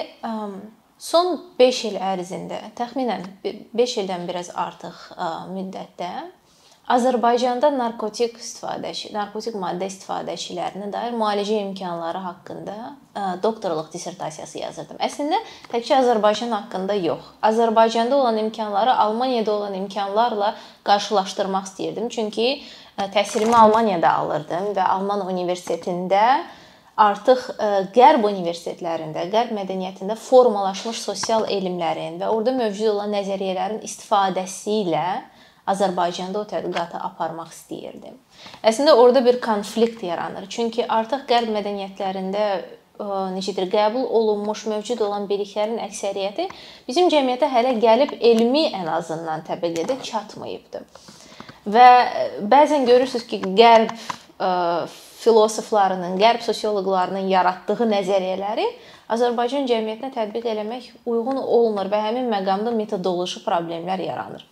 son 1.01 1.33
5 1.59 1.81
il 1.89 1.97
ərzində, 1.99 2.61
təxminən 2.77 3.25
5 3.43 3.97
ildən 4.03 4.23
biraz 4.29 4.53
artıq 4.55 5.01
e, 5.11 5.29
müddətdə 5.51 6.11
Azərbaycanda 6.87 7.67
narkotik 7.75 8.37
istifadəçi, 8.39 9.09
narkotik 9.11 9.57
maddə 9.59 9.89
istifadəçilərinə 9.91 10.87
dair 10.93 11.17
müalicə 11.19 11.57
imkanları 11.65 12.21
haqqında 12.23 12.75
e, 12.77 13.23
doktorluq 13.43 13.89
dissertasiyası 13.91 14.61
yazırdım. 14.61 15.01
Əslində 15.03 15.41
təkcə 15.73 15.97
Azərbaycan 15.97 16.55
haqqında 16.55 16.95
yox. 17.01 17.27
Azərbaycanda 17.43 18.15
olan 18.15 18.39
imkanları 18.45 18.95
Almaniyada 19.03 19.51
olan 19.51 19.75
imkanlarla 19.81 20.53
qarşılaşdırmaq 20.87 21.67
istəyirdim. 21.67 22.07
Çünki 22.09 22.47
e, 22.55 23.09
təhsilimi 23.11 23.55
Almaniyada 23.65 24.13
alırdım 24.23 24.71
və 24.79 24.87
Alman 24.95 25.27
universitetində 25.27 26.23
artıq 26.95 27.49
e, 27.51 27.71
qərb 27.99 28.31
universitetlərində, 28.31 29.27
qərb 29.33 29.51
mədəniyyətində 29.59 30.15
formalaşmış 30.15 31.03
sosial 31.03 31.51
elmlərin 31.51 32.15
və 32.23 32.31
orada 32.31 32.55
mövcud 32.63 32.95
olan 32.95 33.11
nəzəriyyələrin 33.19 33.83
istifadəsi 33.83 34.85
ilə 34.85 35.09
Azərbaycanda 35.67 36.41
o 36.41 36.47
tədqiqatı 36.47 36.99
aparmaq 37.09 37.51
istəyirdim. 37.51 38.17
Əslində 38.63 38.95
orada 38.95 39.23
bir 39.25 39.41
konflikt 39.43 40.03
yaranır. 40.03 40.47
Çünki 40.49 40.85
artıq 40.87 41.25
qərb 41.29 41.51
mədəniyyətlərində 41.55 42.43
necədir, 43.35 43.67
qəbul 43.69 44.07
olunmuş 44.19 44.65
mövcud 44.71 45.01
olan 45.05 45.27
biliklərin 45.29 45.77
əksəriyyəti 45.85 46.47
bizim 46.87 47.11
cəmiyyətə 47.13 47.49
hələ 47.51 47.75
gəlib 47.81 48.15
elmi 48.17 48.67
ən 48.73 48.89
azından 48.89 49.45
təbəqədə 49.47 49.99
çatmayıbdı. 50.07 50.81
Və 51.67 51.87
bəzən 52.41 52.87
görürsüz 52.87 53.27
ki, 53.27 53.41
qərb 53.59 53.93
filosoflarının, 55.21 56.17
qərb 56.21 56.43
sosioloqlarının 56.45 57.27
yaratdığı 57.29 57.89
nəzəriyyələri 57.93 58.67
Azərbaycan 59.13 59.67
cəmiyyətinə 59.69 60.11
tətbiq 60.13 60.45
eləmək 60.51 60.91
uyğun 61.05 61.39
olmur 61.41 61.89
və 61.91 62.01
həmin 62.09 62.29
məqamda 62.31 62.73
metodoloji 62.75 63.43
problemlər 63.45 64.03
yaranır. 64.03 64.45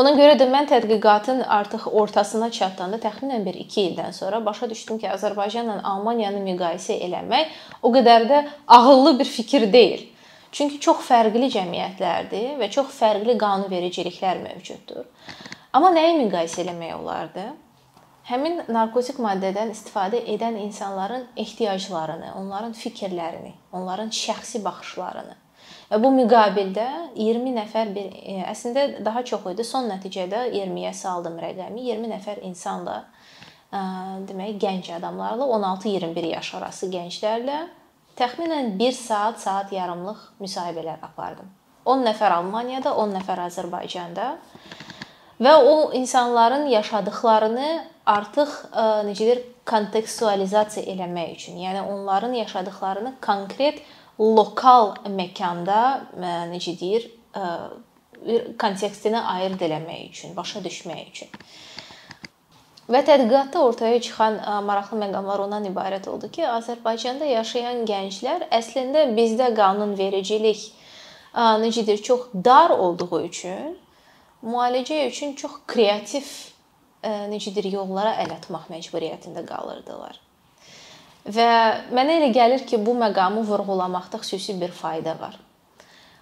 Ona 0.00 0.14
görə 0.16 0.36
də 0.40 0.46
mən 0.48 0.68
tədqiqatın 0.70 1.42
artıq 1.54 1.82
ortasına 2.00 2.46
çatanda 2.56 2.96
təxminən 3.02 3.42
bir 3.44 3.56
2 3.64 3.80
ildən 3.88 4.14
sonra 4.16 4.38
başa 4.46 4.68
düşdüm 4.70 5.00
ki, 5.02 5.08
Azərbaycanla 5.12 5.74
Almaniyanı 5.90 6.40
müqayisə 6.44 6.96
eləmək 7.06 7.50
o 7.82 7.90
qədər 7.92 8.24
də 8.30 8.38
ağıllı 8.76 9.18
bir 9.18 9.28
fikir 9.28 9.66
deyil. 9.72 10.06
Çünki 10.52 10.80
çox 10.86 11.02
fərqli 11.08 11.50
cəmiyyətlərdir 11.56 12.54
və 12.62 12.70
çox 12.76 12.94
fərqli 12.96 13.36
qanunvericiliklər 13.42 14.40
mövcuddur. 14.46 15.04
Amma 15.72 15.92
nəyi 15.98 16.16
müqayisə 16.22 16.64
eləmək 16.64 16.96
olardı? 16.96 17.44
Həmin 18.30 18.64
narkotik 18.72 19.20
maddədən 19.20 19.74
istifadə 19.74 20.22
edən 20.32 20.56
insanların 20.64 21.28
ehtiyaclarını, 21.44 22.32
onların 22.40 22.72
fikirlərini, 22.78 23.52
onların 23.76 24.14
şəxsi 24.14 24.64
baxışlarını 24.64 25.36
Və 25.90 25.98
bu 25.98 26.12
müqabildə 26.14 26.86
20 27.18 27.54
nəfər 27.56 27.90
bir 27.94 28.12
e, 28.22 28.36
əslində 28.46 28.86
daha 29.02 29.24
çox 29.26 29.48
idi. 29.50 29.66
Son 29.66 29.88
nəticədə 29.90 30.44
20-yə 30.52 30.92
saldım 30.94 31.40
rəqəmi. 31.42 31.82
20 31.88 32.12
nəfər 32.12 32.44
insanla 32.46 33.00
e, 33.02 33.80
demək 34.28 34.60
gənc 34.62 34.92
adamlarla 35.00 35.50
16-21 35.58 36.30
yaş 36.36 36.52
arası 36.60 36.90
gənclərlə 36.94 37.64
təxminən 38.20 38.76
1 38.78 38.94
saat, 38.94 39.42
saat 39.42 39.74
yarımlıq 39.74 40.22
müsahibələr 40.42 41.02
apardım. 41.02 41.50
10 41.88 42.06
nəfər 42.06 42.36
Almaniyada, 42.38 42.94
10 42.94 43.14
nəfər 43.16 43.46
Azərbaycanda 43.48 44.34
və 45.42 45.54
o 45.64 45.76
insanların 45.96 46.68
yaşadıklarını 46.70 47.70
artıq 48.06 48.52
e, 48.70 48.84
necədir 49.10 49.42
kontekstualizasiya 49.66 50.86
eləmək 50.94 51.34
üçün, 51.34 51.58
yəni 51.62 51.82
onların 51.82 52.32
yaşadıklarını 52.44 53.14
konkret 53.22 53.82
lokal 54.20 54.94
məkanda 55.08 55.80
e, 56.12 56.32
necə 56.52 56.76
deyir, 56.80 57.08
e, 57.32 58.40
kontekstini 58.60 59.20
ayırd 59.20 59.62
eləmək 59.64 60.10
üçün, 60.10 60.36
başa 60.36 60.60
düşmək 60.64 61.02
üçün. 61.08 61.32
Və 62.90 63.00
tədqiqatda 63.06 63.62
ortaya 63.64 64.00
çıxan 64.02 64.36
e, 64.38 64.58
maraqlı 64.68 65.00
məqamlar 65.06 65.46
ondan 65.46 65.68
ibarət 65.70 66.08
oldu 66.12 66.28
ki, 66.32 66.44
Azərbaycanda 66.52 67.28
yaşayan 67.32 67.84
gənclər 67.88 68.48
əslində 68.60 69.08
bizdə 69.16 69.52
qanunvericilik 69.56 70.68
necədir, 71.62 72.00
çox 72.02 72.32
dar 72.34 72.74
olduğu 72.74 73.20
üçün 73.22 73.76
müalicə 74.42 75.04
üçün 75.06 75.36
çox 75.38 75.60
kreativ 75.70 76.26
necədir 77.30 77.70
yollara 77.70 78.16
əl 78.24 78.34
atmaq 78.34 78.66
məcburiyyətində 78.72 79.44
qalırdılar. 79.46 80.18
Və 81.28 81.50
mənə 81.92 82.16
elə 82.20 82.30
gəlir 82.32 82.64
ki, 82.66 82.80
bu 82.86 82.94
məqamı 82.96 83.44
vurğulamaqda 83.46 84.22
xüsusi 84.22 84.56
bir 84.60 84.72
fayda 84.72 85.18
var. 85.20 85.36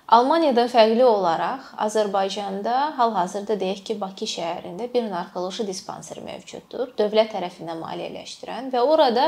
Almaniyadan 0.09 0.71
fərqli 0.73 1.05
olaraq 1.05 1.67
Azərbaycanda 1.85 2.75
hal-hazırda 2.97 3.59
deyək 3.61 3.83
ki, 3.85 3.97
Bakı 4.01 4.25
şəhərində 4.25 4.89
bir 4.93 5.05
narkoloji 5.11 5.67
dispanser 5.69 6.23
mövcuddur, 6.25 6.95
dövlət 6.99 7.35
tərəfindən 7.37 7.83
maliyyələşdirən 7.83 8.71
və 8.73 8.81
orada 8.81 9.27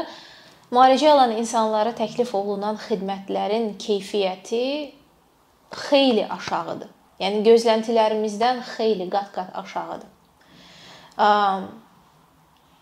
müalicə 0.73 1.11
alan 1.13 1.37
insanlara 1.37 1.93
təklif 1.99 2.33
olunan 2.35 2.81
xidmətlərin 2.81 3.75
keyfiyyəti 3.83 4.65
xeyli 5.85 6.25
aşağıdır. 6.39 6.89
Yəni 7.21 7.45
gözləntilərimizdən 7.45 8.65
xeyli 8.73 9.11
qat-qat 9.13 9.53
aşağıdır. 9.61 10.09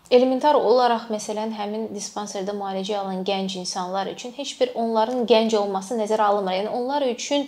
Elementar 0.09 0.57
olaraq 0.57 1.03
məsələn 1.13 1.51
həmin 1.53 1.89
dispanserdə 1.93 2.55
müalicə 2.57 2.95
alan 2.97 3.21
gənc 3.23 3.59
insanlar 3.59 4.07
üçün 4.09 4.31
heç 4.33 4.55
bir 4.61 4.71
onların 4.73 5.27
gənc 5.29 5.53
olması 5.57 5.97
nəzərə 5.99 6.25
alınmır. 6.31 6.55
Yəni 6.57 6.71
onlar 6.73 7.05
üçün 7.05 7.45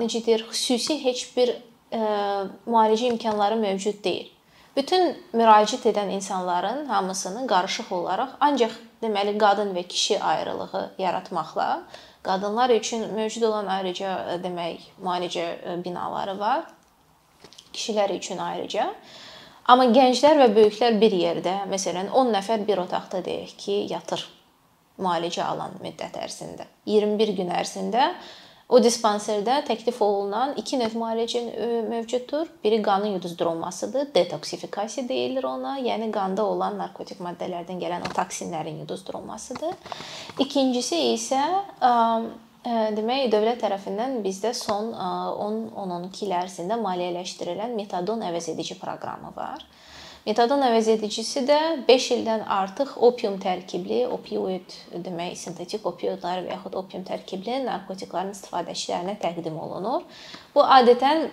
necə 0.00 0.20
deyir, 0.26 0.44
xüsusi 0.50 0.98
heç 1.04 1.22
bir 1.36 1.54
müalicə 2.68 3.08
imkanları 3.08 3.56
mövcud 3.56 4.02
deyil. 4.04 4.28
Bütün 4.76 5.14
müraciət 5.32 5.86
edən 5.88 6.10
insanların 6.12 6.84
hamısını 6.92 7.46
qarışıq 7.48 7.92
olaraq 7.96 8.36
ancaq 8.44 8.74
deməli 9.00 9.38
qadın 9.40 9.72
və 9.72 9.86
kişi 9.88 10.18
ayrılığı 10.20 10.90
yaratmaqla 10.98 11.68
qadınlar 12.22 12.70
üçün 12.70 13.14
mövcud 13.14 13.42
olan 13.48 13.66
ayrıca 13.66 14.10
demək 14.44 14.90
müalicə 15.00 15.46
binaları 15.84 16.38
var. 16.38 16.66
Kişilər 17.72 18.12
üçün 18.18 18.38
ayrıca. 18.38 18.92
Amma 19.72 19.88
gənclər 19.90 20.38
və 20.44 20.48
böyüklər 20.54 20.98
bir 21.00 21.14
yerdə, 21.18 21.54
məsələn 21.70 22.12
10 22.14 22.32
nəfər 22.36 22.66
bir 22.68 22.84
otaqda 22.84 23.22
deyək 23.26 23.54
ki, 23.58 23.78
yatır 23.90 24.22
müalicə 25.02 25.42
alan 25.44 25.74
müddət 25.82 26.18
ərzində. 26.22 26.68
21 26.86 27.34
gün 27.36 27.50
ərzində 27.52 28.10
O 28.66 28.80
dispanserdə 28.82 29.60
təklif 29.62 30.00
olunan 30.02 30.56
iki 30.58 30.74
növ 30.80 30.96
müalicə 30.98 31.38
mövcuddur. 31.86 32.48
Biri 32.64 32.80
qanın 32.82 33.12
yuduzdurulmasıdır, 33.14 34.08
detoksifikasiya 34.14 35.06
deyilir 35.08 35.46
ona, 35.46 35.76
yəni 35.78 36.08
qanda 36.10 36.42
olan 36.42 36.74
narkotik 36.80 37.20
maddələrdən 37.22 37.78
gələn 37.78 38.02
o 38.08 38.10
toksinlərin 38.16 38.80
yuduzdurulmasıdır. 38.82 39.76
İkincisi 40.42 40.98
isə 41.12 41.44
demək 42.66 43.28
dövlət 43.30 43.60
tərəfindən 43.62 44.20
bizdə 44.24 44.52
son 44.56 44.92
10-12 44.96 46.24
il 46.26 46.32
ərzində 46.34 46.78
maliyyələşdirilən 46.82 47.76
metadon 47.78 48.24
əvəzedici 48.26 48.78
proqramı 48.80 49.30
var. 49.36 49.62
Metadon 50.26 50.58
əvəzedicisi 50.66 51.44
də 51.46 51.56
5 51.86 52.06
ildən 52.16 52.40
artıq 52.50 52.96
opium 53.06 53.36
tərkibli, 53.38 54.00
opioid 54.10 54.74
demək, 55.04 55.36
sintetik 55.38 55.86
opioidlər 55.86 56.42
və 56.42 56.56
yaxud 56.56 56.74
opium 56.80 57.04
tərkibli 57.06 57.60
narkotiklərin 57.62 58.34
istifadəçilərinə 58.34 59.14
təqdim 59.22 59.54
olunur. 59.54 60.02
Bu 60.50 60.66
adətən 60.66 61.28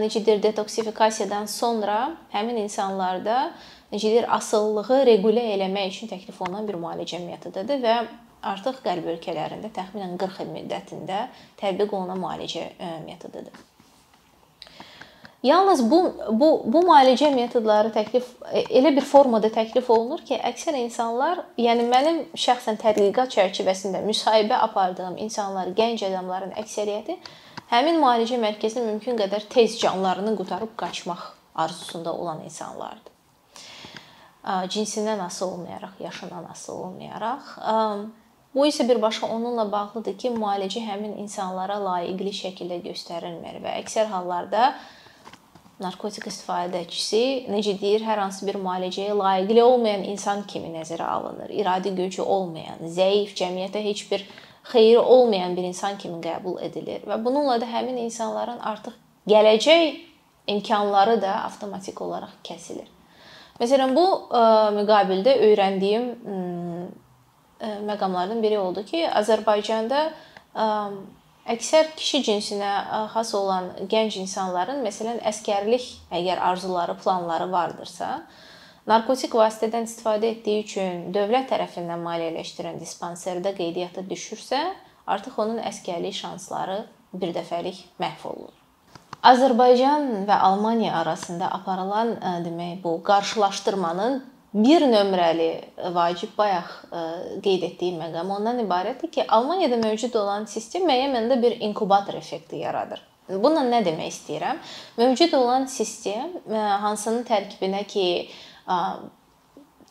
necədir 0.00 0.40
detoksifikasiyadan 0.48 1.44
sonra 1.52 2.14
həmin 2.32 2.62
insanlarda 2.64 3.50
necədir 3.92 4.24
asılılığı 4.40 5.04
reqülə 5.12 5.44
eləmək 5.58 5.92
üçün 5.92 6.16
təklif 6.16 6.40
olunan 6.40 6.64
bir 6.64 6.80
müalicə 6.80 7.20
metodudur 7.20 7.84
və 7.84 7.98
artıq 8.42 8.80
qərb 8.84 9.10
ölkələrində 9.16 9.70
təxminən 9.74 10.16
40 10.20 10.46
il 10.46 10.54
müddətində 10.56 11.26
tətbiq 11.60 11.92
olunan 11.94 12.20
müalicə 12.22 12.64
e, 12.78 12.96
metodudur. 13.06 13.60
Yalnız 15.42 15.90
bu 15.90 15.98
bu 16.30 16.48
bu 16.64 16.80
müalicə 16.86 17.32
metodları 17.34 17.90
təklif 17.94 18.28
e, 18.52 18.62
elə 18.78 18.94
bir 18.96 19.06
formada 19.06 19.50
təklif 19.50 19.90
olunur 19.90 20.22
ki, 20.26 20.38
əksər 20.38 20.78
insanlar, 20.78 21.44
yəni 21.58 21.86
mənim 21.90 22.20
şəxsən 22.38 22.78
tədqiqat 22.82 23.34
çərçivəsində 23.36 24.04
müsahibə 24.06 24.58
apardığım 24.68 25.18
insanlar, 25.26 25.74
gənc 25.78 26.06
adamların 26.10 26.54
əksəriyyəti 26.62 27.18
həmin 27.72 27.98
müalicə 28.02 28.38
mərkəzinə 28.38 28.86
mümkün 28.90 29.18
qədər 29.18 29.48
tez 29.50 29.78
canlarını 29.80 30.36
qurtarıb 30.38 30.76
qaçmaq 30.78 31.32
arzusunda 31.54 32.14
olan 32.14 32.44
insanlardır. 32.44 33.10
Cinsindən 34.74 35.20
asılı 35.22 35.50
olmayaraq, 35.50 36.00
yaşından 36.00 36.44
asılı 36.50 36.76
olmayaraq, 36.76 37.42
bu 38.54 38.66
isə 38.66 38.88
birbaşa 38.88 39.26
onunla 39.26 39.66
bağlıdır 39.72 40.18
ki, 40.18 40.32
müalicə 40.36 40.82
həmin 40.86 41.16
insanlara 41.22 41.78
layiqli 41.84 42.34
şəkildə 42.36 42.82
göstərilmir 42.84 43.62
və 43.64 43.78
əksər 43.82 44.10
hallarda 44.12 44.72
narkotik 45.82 46.28
istifadəçisi 46.30 47.50
necə 47.50 47.74
deyir, 47.80 48.04
hər 48.06 48.20
hansı 48.22 48.46
bir 48.46 48.60
müalicəyə 48.62 49.16
layiqli 49.18 49.62
olmayan 49.62 50.04
insan 50.06 50.44
kimi 50.46 50.70
nəzərə 50.76 51.08
alınır. 51.16 51.50
İradi 51.50 51.94
gücü 51.96 52.22
olmayan, 52.22 52.84
zəif, 52.86 53.34
cəmiyyətə 53.38 53.82
heç 53.88 54.06
bir 54.10 54.26
xeyri 54.72 54.98
olmayan 54.98 55.56
bir 55.56 55.66
insan 55.72 55.98
kimi 55.98 56.20
qəbul 56.22 56.60
edilir 56.62 57.02
və 57.08 57.18
bununla 57.24 57.58
da 57.60 57.66
həmin 57.66 57.98
insanların 58.04 58.60
artıq 58.60 58.94
gələcək 59.28 59.98
imkanları 60.46 61.22
da 61.22 61.34
avtomatik 61.48 62.00
olaraq 62.02 62.34
kəsilir. 62.46 62.86
Məsələn, 63.60 63.92
bu 63.94 64.04
ə, 64.34 64.44
müqabildə 64.74 65.34
öyrəndiyim 65.48 66.06
məqamlardan 67.88 68.42
biri 68.42 68.58
oldu 68.58 68.84
ki, 68.88 69.04
Azərbaycanda 69.22 70.06
ə, 70.54 70.68
Əksər 71.42 71.88
kişi 71.98 72.20
cinsinə 72.22 72.70
xas 73.10 73.32
olan 73.34 73.72
gənc 73.90 74.14
insanların, 74.20 74.78
məsələn, 74.86 75.18
əskərlik 75.26 75.88
əgər 76.14 76.38
arzuları, 76.38 76.94
planları 77.02 77.48
vardırsa, 77.50 78.10
narkotik 78.86 79.34
vasitədən 79.34 79.88
istifadə 79.90 80.30
etdiyi 80.36 80.62
üçün 80.62 81.02
dövlət 81.14 81.50
tərəfindən 81.50 81.98
maliyyələşdirilən 82.06 82.78
dispanserdə 82.78 83.56
qeydiyyata 83.58 84.06
düşürsə, 84.06 84.60
artıq 85.10 85.40
onun 85.42 85.58
əskərlik 85.66 86.14
şansları 86.14 86.84
birdəfəlik 87.10 87.82
məhv 87.98 88.28
olur. 88.30 88.54
Azərbaycan 89.26 90.28
və 90.28 90.38
Almaniya 90.46 90.94
arasında 91.00 91.50
aparılan 91.58 92.14
demək 92.46 92.84
bu 92.86 93.00
qarşılaşdırmanın 93.06 94.22
bir 94.54 94.84
nömrəli 94.84 95.48
vacib 95.94 96.34
bayaq 96.38 96.68
e, 96.92 97.04
qeyd 97.44 97.62
etdiyim 97.70 98.00
məqam 98.02 98.34
ondan 98.36 98.60
ibarətdir 98.60 99.10
ki, 99.10 99.24
Almaniyada 99.28 99.78
mövcud 99.80 100.14
olan 100.20 100.44
sistem 100.50 100.84
müəyyən 100.88 101.16
məndə 101.16 101.40
bir 101.42 101.56
inkubator 101.60 102.18
effekti 102.20 102.60
yaradır. 102.60 103.00
Bununla 103.28 103.64
nə 103.70 103.80
demək 103.86 104.12
istəyirəm? 104.12 104.60
Mövcud 104.98 105.32
olan 105.38 105.66
sistem 105.72 106.36
e, 106.50 106.58
hansının 106.84 107.24
tərkibinə 107.28 107.84
ki, 107.88 108.06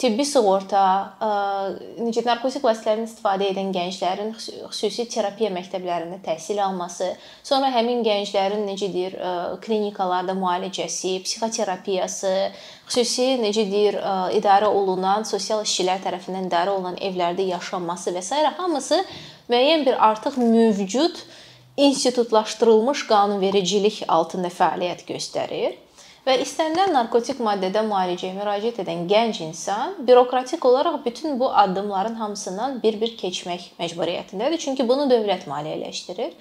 tibbi 0.01 0.23
sığorta, 0.25 0.83
necə 2.01 2.23
narkotik 2.25 2.63
vasitələrini 2.65 3.05
istifadə 3.05 3.51
edən 3.51 3.69
gənclərin 3.75 4.31
xüsusi 4.33 5.05
terapiya 5.13 5.51
məktəblərində 5.53 6.17
təhsil 6.25 6.61
alması, 6.65 7.11
sonra 7.45 7.69
həmin 7.75 8.01
gənclərin 8.05 8.65
necə 8.65 8.89
deyir, 8.93 9.17
klinikalarda 9.61 10.33
müalicəsi, 10.39 11.19
psixoterapiyası, 11.27 12.33
xüsusi 12.89 13.27
necə 13.43 13.67
deyir, 13.69 13.99
idarə 14.39 14.71
olunan 14.71 15.27
sosial 15.29 15.61
işçilər 15.67 16.01
tərəfindən 16.07 16.49
idarə 16.49 16.73
olunan 16.73 16.97
evlərdə 16.97 17.45
yaşanması 17.51 18.15
və 18.17 18.25
s. 18.25 18.41
hamısı 18.57 19.03
müəyyən 19.51 19.85
bir 19.85 20.01
artıq 20.09 20.41
mövcud 20.41 21.21
institutlaşdırılmış 21.77 23.05
qanunvericilik 23.07 24.01
altında 24.07 24.49
fəaliyyət 24.49 25.05
göstərir. 25.07 25.77
Və 26.21 26.35
istənilən 26.43 26.91
narkotik 26.93 27.39
maddədən 27.41 27.87
müalicəyə 27.89 28.35
müraciət 28.35 28.83
edən 28.83 29.07
gənc 29.09 29.39
insan 29.41 29.95
bürokratik 30.05 30.65
olaraq 30.69 30.99
bütün 31.05 31.39
bu 31.39 31.49
addımların 31.63 32.19
hamısından 32.19 32.75
bir-bir 32.83 33.15
keçmək 33.17 33.71
məcburiyyətindədir. 33.79 34.61
Çünki 34.61 34.85
bunu 34.89 35.07
dövlət 35.09 35.47
maliyyələşdirir. 35.49 36.35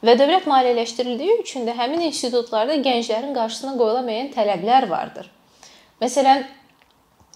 Və 0.00 0.14
dövlət 0.16 0.48
maliyyələşdirildiyi 0.48 1.36
üçün 1.42 1.68
də 1.68 1.74
həmin 1.76 2.06
institutlarda 2.06 2.78
gənclərin 2.80 3.36
qarşısına 3.36 3.74
qoyula 3.76 4.00
müəyyən 4.08 4.32
tələblər 4.32 4.88
vardır. 4.88 5.28
Məsələn, 6.00 6.46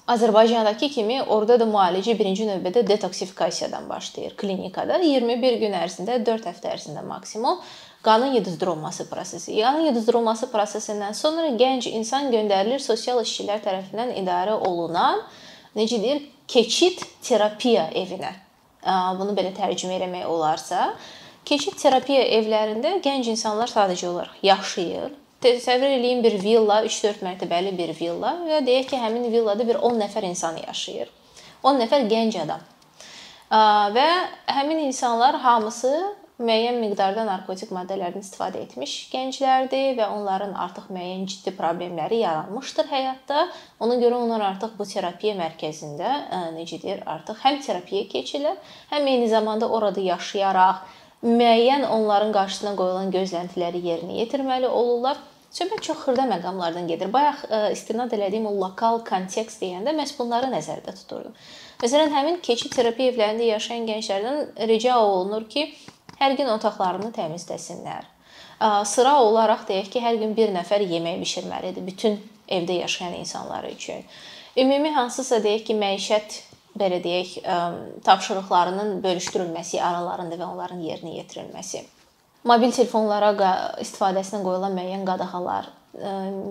Azərbaycandakı 0.09 0.89
kimi 0.89 1.23
orada 1.23 1.59
da 1.61 1.65
müalicə 1.69 2.13
birinci 2.19 2.45
növbədə 2.49 2.87
detoksifikasiyadan 2.89 3.89
başlayır. 3.89 4.35
Klinikada 4.41 4.99
21 5.01 5.61
gün 5.61 5.77
ərzində, 5.77 6.19
4 6.27 6.49
həftə 6.49 6.73
ərzində 6.73 7.05
maksimum 7.09 7.61
qanın 8.05 8.35
yuduzdurulması 8.35 9.09
prosesi. 9.11 9.57
Qanın 9.57 9.89
yuduzdurulması 9.89 10.47
prosesindən 10.53 11.15
sonra 11.17 11.49
gənc 11.57 11.89
insan 11.89 12.31
göndərilir 12.33 12.79
sosial 12.85 13.23
işçilər 13.25 13.65
tərəfindən 13.65 14.15
idarə 14.21 14.55
olunan 14.61 15.23
necə 15.77 15.99
deyir, 16.03 16.23
keçid 16.49 17.01
terapiya 17.25 17.89
evinə. 17.97 18.31
Bunu 19.19 19.33
belə 19.33 19.55
tərcümə 19.57 19.97
etmək 19.97 20.27
olarsa, 20.29 20.91
keçid 21.49 21.79
terapiya 21.81 22.23
evlərində 22.39 22.99
gənc 23.05 23.31
insanlar 23.33 23.73
sadəcə 23.73 24.11
olaraq 24.11 24.43
yaşayır. 24.45 25.15
Təsəvvür 25.45 25.97
eləyin 25.99 26.23
bir 26.25 26.37
villa, 26.41 26.83
3-4 26.85 27.25
mərtəbəli 27.25 27.73
bir 27.77 27.91
villa 27.97 28.31
və 28.45 28.61
deyək 28.65 28.93
ki, 28.93 29.01
həmin 29.01 29.27
villada 29.33 29.65
bir 29.67 29.81
10 29.81 29.99
nəfər 30.05 30.25
insan 30.29 30.61
yaşayır. 30.61 31.11
10 31.65 31.81
nəfər 31.81 32.07
gənc 32.13 32.39
adam. 32.45 32.63
Və 33.97 34.09
həmin 34.53 34.87
insanlar 34.87 35.37
hamısı 35.41 35.93
müəyyən 36.43 36.81
miqdarda 36.83 37.23
narkotik 37.29 37.71
maddələrdən 37.75 38.25
istifadə 38.25 38.59
etmiş 38.65 38.95
gənclərdir 39.13 39.95
və 40.01 40.09
onların 40.17 40.57
artıq 40.59 40.89
müəyyən 40.91 41.29
ciddi 41.31 41.53
problemləri 41.55 42.19
yaranmışdır 42.25 42.89
həyatda. 42.91 43.45
Ona 43.85 44.01
görə 44.01 44.19
onlar 44.19 44.43
artıq 44.49 44.75
bu 44.79 44.87
terapiya 44.91 45.37
mərkəzində 45.39 46.17
necə 46.57 46.81
deyir, 46.83 47.05
artıq 47.07 47.39
həm 47.45 47.61
terapiyaya 47.63 48.09
keçirlər, 48.11 48.59
həm 48.91 49.07
eyni 49.13 49.29
zamanda 49.31 49.69
orada 49.71 50.03
yaşayaraq 50.03 50.83
müəyyən 51.23 51.87
onların 51.87 52.35
qarşısına 52.35 52.75
qoyulan 52.83 53.15
gözləntiləri 53.15 53.85
yerinə 53.87 54.19
yetirməli 54.25 54.67
olurlar. 54.67 55.23
Söhbət 55.55 55.85
çox 55.87 56.01
xırda 56.03 56.25
məqamlardan 56.27 56.89
gedir. 56.91 57.13
Bayaq 57.15 57.45
istinad 57.71 58.11
elədiyim 58.11 58.49
o 58.51 58.57
lokal 58.59 59.05
kontekst 59.07 59.63
deyəndə 59.63 59.95
məhz 59.95 60.17
bunları 60.19 60.49
nəzərdə 60.51 60.97
tuturdum. 60.99 61.31
Məsələn, 61.79 62.11
həmin 62.11 62.41
keçid 62.43 62.75
terapiya 62.75 63.13
evlərində 63.13 63.47
yaşayan 63.53 63.87
gənclərdən 63.87 64.67
rica 64.67 64.97
olunur 64.99 65.47
ki, 65.47 65.69
hər 66.25 66.37
gün 66.41 66.51
otaqlarını 66.57 67.13
təmizləsinlər. 67.15 68.09
Sıra 68.89 69.19
olaraq 69.23 69.67
deyək 69.69 69.91
ki, 69.93 70.03
hər 70.03 70.19
gün 70.23 70.35
bir 70.37 70.53
nəfər 70.55 70.85
yemək 70.89 71.21
bişirməlidir 71.23 71.85
bütün 71.87 72.19
evdə 72.49 72.81
yaşayan 72.81 73.19
insanlar 73.21 73.69
üçün. 73.69 74.05
Ümumi 74.57 74.95
hansısa 74.95 75.43
deyək 75.45 75.67
ki, 75.69 75.77
məişət 75.79 76.39
belə 76.79 77.03
deyək, 77.05 77.37
tapşırıqlarının 78.07 79.03
bölüşdürülməsi 79.05 79.83
aralarında 79.83 80.41
və 80.41 80.49
onların 80.49 80.81
yerinə 80.83 81.19
yetirilməsi 81.21 81.85
mobil 82.49 82.73
telefonlara 82.77 83.33
istifadəsinə 83.83 84.43
qoyulan 84.45 84.75
müəyyən 84.77 85.05
qadağalar, 85.09 85.71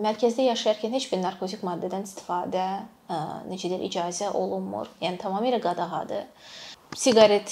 mərkəzdə 0.03 0.47
yaşayarkən 0.49 0.95
heç 0.97 1.09
bir 1.11 1.21
narkotik 1.21 1.63
maddədən 1.65 2.07
istifadə 2.07 2.65
necə 3.49 3.69
deyir, 3.69 3.83
icazə 3.89 4.31
olunmur. 4.33 4.89
Yəni 5.03 5.19
tamamilə 5.21 5.59
qadağadır. 5.63 6.25
Siqaret, 6.97 7.51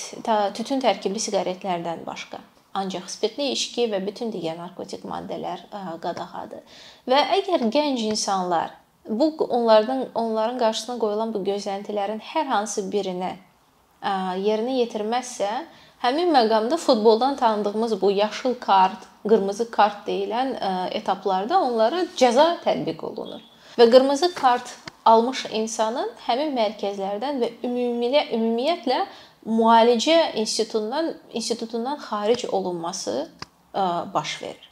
tütün 0.54 0.82
tərkibli 0.84 1.20
siqaretlərdən 1.22 2.06
başqa 2.06 2.40
ancaq 2.78 3.10
spirtli 3.12 3.50
içki 3.52 3.88
və 3.92 4.00
bütün 4.06 4.30
digər 4.32 4.56
narkotik 4.56 5.04
maddələr 5.04 5.66
qadağadır. 6.04 6.62
Və 7.10 7.20
əgər 7.38 7.66
gənc 7.74 8.06
insanlar 8.06 8.72
bu 9.10 9.34
onlardan 9.50 10.06
onların 10.16 10.60
qarşısına 10.62 10.98
qoyulan 11.02 11.34
bu 11.34 11.42
gözləntilərin 11.50 12.22
hər 12.34 12.46
hansı 12.48 12.86
birini 12.92 13.34
yerinə 14.02 14.78
yetirməzsə, 14.82 15.50
Həmin 16.02 16.32
məqamda 16.34 16.78
futboldan 16.82 17.36
tanıdığımız 17.36 18.02
bu 18.02 18.12
yaşıl 18.12 18.56
kart, 18.60 19.04
qırmızı 19.30 19.72
kart 19.72 20.08
deyilən 20.08 20.56
etaplarda 20.98 21.60
onlara 21.62 22.00
cəza 22.18 22.56
tətbiq 22.64 23.04
olunur. 23.06 23.44
Və 23.78 23.86
qırmızı 23.92 24.32
kart 24.34 24.72
almış 25.06 25.44
insanın 25.54 26.10
həmin 26.26 26.56
mərkəzlərdən 26.58 27.38
və 27.44 27.52
ümumilə 27.68 28.24
ümumiyyətlə 28.34 28.98
müalicə 29.46 30.34
institutundan 30.40 31.14
institutundan 31.34 31.98
xaric 31.98 32.48
olunması 32.52 33.32
baş 34.14 34.42
verir. 34.42 34.68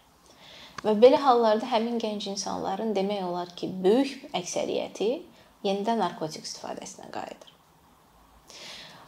Və 0.83 0.93
belə 0.95 1.17
hallarda 1.19 1.67
həmin 1.67 1.99
gənc 1.99 2.29
insanların 2.31 2.93
demək 2.95 3.23
olar 3.27 3.49
ki, 3.55 3.67
böyük 3.83 4.29
əksəriyyəti 4.33 5.09
yenidən 5.67 5.99
narkotik 5.99 6.45
istifadəsinə 6.47 7.09
qayıdır. 7.11 7.49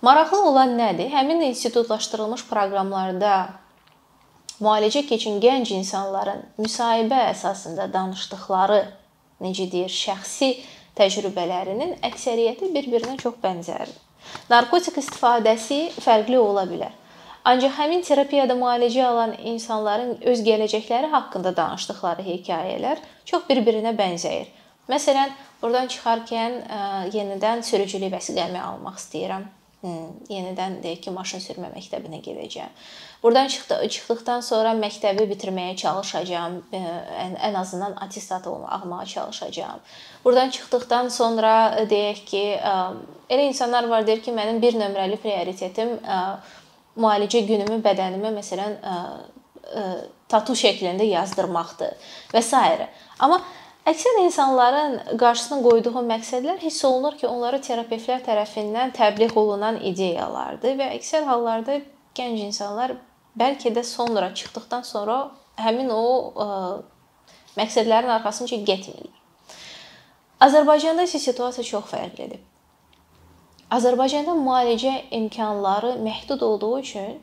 Maraqlı 0.02 0.41
olan 0.50 0.76
nədir? 0.76 1.12
Həmin 1.13 1.45
institutlaşdırılmış 1.45 2.43
proqramlarda 2.50 3.36
müalicə 4.60 5.06
keçən 5.08 5.39
gənc 5.39 5.71
insanların 5.78 6.43
müsahibə 6.60 7.21
əsasında 7.30 7.88
danışdıkları, 7.93 8.82
necə 9.41 9.71
deyir, 9.71 9.93
şəxsi 9.93 10.56
təcrübələrinin 10.97 12.00
əksəriyyəti 12.12 12.74
bir-birinə 12.76 13.15
çox 13.21 13.39
bənzərdir. 13.43 14.11
Narkotik 14.50 14.98
istifadəsi 15.02 15.80
fərqli 16.02 16.40
ola 16.40 16.66
bilər. 16.70 16.98
Ancaq 17.52 17.74
həmin 17.80 18.04
terapiyada 18.06 18.54
müalicə 18.58 19.06
alan 19.06 19.32
insanların 19.54 20.18
öz 20.32 20.44
gələcəkləri 20.46 21.10
haqqında 21.14 21.56
danışdıkları 21.58 22.26
hekayələr 22.28 23.02
çox 23.26 23.48
bir-birinə 23.50 23.96
bənzəyir. 23.98 24.52
Məsələn, 24.92 25.34
burdan 25.62 25.90
çıxarkən 25.90 26.60
yenidən 27.16 27.66
sürücülük 27.66 28.14
vəsiqəmi 28.14 28.62
almaq 28.62 29.02
istəyirəm 29.02 29.50
yenidən 29.84 30.78
deyək 30.84 31.02
ki, 31.06 31.13
maşın 31.15 31.41
sürmə 31.41 31.72
məktəbinə 31.74 32.22
gedəcəm. 32.22 32.70
Burdan 33.24 33.48
çıxdı, 33.54 33.80
çıxdıqdan 33.96 34.44
sonra 34.46 34.74
məktəbi 34.78 35.26
bitirməyə 35.30 35.76
çalışacağam. 35.82 36.60
Ən, 36.74 37.36
ən 37.50 37.58
azından 37.58 37.96
attestat 38.06 38.48
almağa 38.48 39.06
çalışacağam. 39.06 39.80
Burdan 40.26 40.50
çıxdıqdan 40.50 41.10
sonra 41.10 41.54
deyək 41.89 42.26
ki, 42.26 42.44
elə 43.30 43.48
insanlar 43.48 43.89
var 43.89 44.08
deyir 44.08 44.22
ki, 44.22 44.32
mənim 44.32 44.62
bir 44.62 44.78
nömrəli 44.78 45.17
prioritetim 45.17 45.98
müalicə 46.98 47.41
günümü 47.48 47.82
bədənimə 47.82 48.34
məsələn 48.38 48.78
tatu 50.32 50.54
şəklində 50.58 51.06
yazdırmaqdır 51.08 52.13
və 52.34 52.41
s. 52.41 52.62
Amma 53.20 53.41
Əksər 53.82 54.20
insanların 54.22 55.00
qarşısına 55.17 55.63
qoyduğu 55.65 56.04
məqsədlər 56.06 56.60
hiss 56.62 56.84
olunur 56.86 57.15
ki, 57.17 57.26
onlara 57.26 57.58
terapevtlər 57.65 58.22
tərəfindən 58.28 58.94
təbliğ 58.94 59.34
olunan 59.41 59.80
ideyalardır 59.82 60.76
və 60.78 60.89
əksər 61.00 61.26
hallarda 61.26 61.80
gənc 62.17 62.44
insanlar 62.46 62.94
bəlkə 63.41 63.72
də 63.74 63.84
sonra 63.84 64.30
çıxdıqdan 64.38 64.86
sonra 64.86 65.17
həmin 65.58 65.89
o 65.96 66.04
ə, 66.46 66.48
məqsədlərin 67.58 68.13
arxasınca 68.20 68.62
getmirlər. 68.70 69.17
Azərbaycanda 70.46 71.08
isə 71.10 71.17
situasiya 71.22 71.65
çox 71.65 71.89
fərqlidir. 71.89 72.39
Azərbaycanda 73.74 74.38
müalicə 74.38 74.94
imkanları 75.17 75.96
məhdud 76.06 76.41
olduğu 76.46 76.80
üçün 76.80 77.17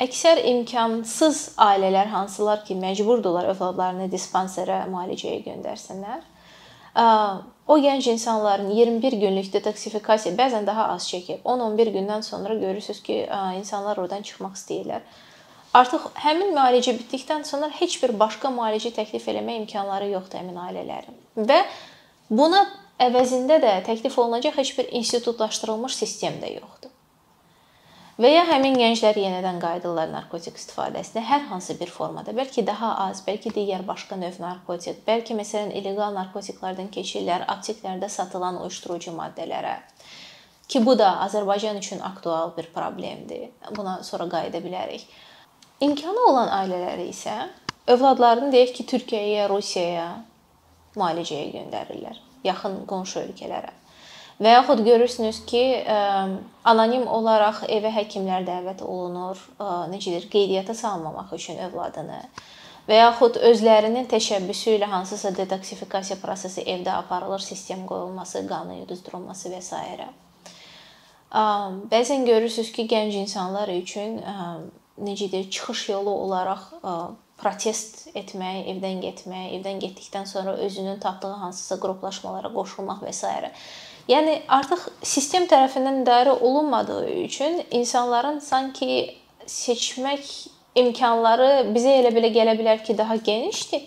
Əksər 0.00 0.38
imkansız 0.48 1.58
ailələr 1.60 2.08
hansılar 2.08 2.62
ki, 2.64 2.72
məcburdurlar 2.80 3.50
övladlarını 3.52 4.06
dispanserə 4.08 4.86
müalicəyə 4.88 5.42
göndərsinlər. 5.44 6.22
O 7.70 7.76
gənc 7.78 8.08
insanların 8.08 8.70
21 8.72 9.18
günlük 9.20 9.52
detoksifikasiya 9.52 10.32
bəzən 10.38 10.64
daha 10.66 10.88
az 10.94 11.04
çəkir. 11.10 11.42
10-11 11.44 11.92
gündən 11.98 12.24
sonra 12.24 12.54
görürsüz 12.54 13.02
ki, 13.02 13.18
insanlar 13.58 14.00
oradan 14.00 14.24
çıxmaq 14.24 14.56
istəyirlər. 14.56 15.04
Artıq 15.76 16.08
həmin 16.24 16.54
müalicə 16.56 16.96
bitdikdən 16.96 17.44
sonra 17.44 17.68
heç 17.76 18.00
bir 18.02 18.16
başqa 18.18 18.48
müalicə 18.56 18.94
təklif 18.96 19.28
eləmə 19.28 19.60
imkanları 19.60 20.08
yoxdur 20.16 20.40
həmin 20.40 20.56
ailələrin. 20.64 21.20
Və 21.36 21.60
buna 22.30 22.64
əvəzində 22.98 23.60
də 23.60 23.76
təklif 23.84 24.16
olunacaq 24.18 24.56
heç 24.56 24.72
bir 24.78 24.88
institutlaşdırılmış 25.02 25.94
sistem 25.94 26.40
də 26.40 26.54
yoxdur. 26.56 26.79
Və 28.20 28.28
ya 28.34 28.40
həmin 28.44 28.74
gənclər 28.76 29.16
yenidən 29.16 29.56
qayıdırlar 29.62 30.10
narkotik 30.12 30.58
istifadəsinə 30.60 31.22
hər 31.24 31.46
hansı 31.48 31.72
bir 31.78 31.88
formada, 31.88 32.34
bəlkə 32.36 32.66
daha 32.68 32.90
az, 33.06 33.22
bəlkə 33.24 33.48
digər 33.54 33.86
başqa 33.88 34.18
növ 34.20 34.36
narkotik, 34.42 34.98
bəlkə 35.06 35.32
məsələn 35.38 35.72
illeqal 35.78 36.12
narkotiklərdən 36.18 36.90
keçirlər 36.92 37.46
apteklərdə 37.48 38.10
satılan 38.12 38.58
uyuşdurucu 38.60 39.14
maddələrə. 39.16 39.72
Ki 40.68 40.84
bu 40.84 40.98
da 41.00 41.14
Azərbaycan 41.24 41.80
üçün 41.80 42.04
aktual 42.04 42.52
bir 42.58 42.68
problemdir. 42.74 43.48
Buna 43.72 44.02
sonra 44.04 44.28
qayıda 44.36 44.60
bilərik. 44.68 45.08
İmkanı 45.80 46.28
olan 46.28 46.52
ailələri 46.60 47.08
isə 47.14 47.38
övladlarını 47.88 48.52
deyək 48.52 48.76
ki, 48.76 48.88
Türkiyəyə, 48.92 49.48
Rusiyaya 49.48 50.08
müalicəyə 50.92 51.54
göndərirlər, 51.56 52.20
yaxın 52.44 52.82
qonşu 52.84 53.24
ölkələrə. 53.24 53.79
Və 54.40 54.54
yaxud 54.54 54.80
görürsünüz 54.84 55.42
ki, 55.44 55.62
anonim 56.64 57.04
olaraq 57.12 57.66
evə 57.68 57.90
həkimlər 57.92 58.46
dəvət 58.46 58.80
olunur, 58.86 59.40
necədir, 59.92 60.30
qeydiyyata 60.32 60.74
salmamaq 60.74 61.34
üçün 61.36 61.60
övladını 61.66 62.22
və 62.88 62.96
yaxud 62.96 63.36
özlərinin 63.50 64.08
təşəbbüsü 64.10 64.78
ilə 64.78 64.88
hansısa 64.90 65.30
detoksifikasiya 65.36 66.16
prosesi 66.22 66.64
evdə 66.64 66.94
aparılır, 66.96 67.44
sistem 67.44 67.84
qoyulması, 67.86 68.46
qanın 68.48 68.80
yuduzdurulması 68.80 69.52
və 69.52 69.60
s. 69.62 69.76
Bəzən 71.92 72.24
görürsüz 72.26 72.72
ki, 72.72 72.88
gənc 72.90 73.20
insanlar 73.20 73.68
üçün 73.70 74.18
necədir, 74.98 75.50
çıxış 75.50 75.88
yolu 75.92 76.16
olaraq 76.24 76.64
protest 77.40 78.08
etmək, 78.16 78.64
evdən 78.74 79.04
getmək, 79.04 79.46
evdən 79.60 79.78
getdikdən 79.84 80.26
sonra 80.26 80.56
özünün 80.64 80.98
tapdığı 81.00 81.36
hansısa 81.44 81.78
qruplaşmalara 81.80 82.50
qoşulmaq 82.56 83.04
və 83.06 83.14
s. 83.14 83.52
Yəni 84.08 84.40
artıq 84.48 84.86
sistem 85.02 85.44
tərəfindən 85.50 86.02
idarə 86.02 86.32
olunmadığı 86.40 87.04
üçün 87.24 87.60
insanların 87.70 88.38
sanki 88.38 89.16
seçmək 89.46 90.30
imkanları 90.74 91.70
bizə 91.74 91.96
elə 92.00 92.12
belə 92.14 92.30
gələ 92.34 92.56
bilər 92.58 92.82
ki, 92.84 92.98
daha 92.98 93.16
genişdir. 93.16 93.82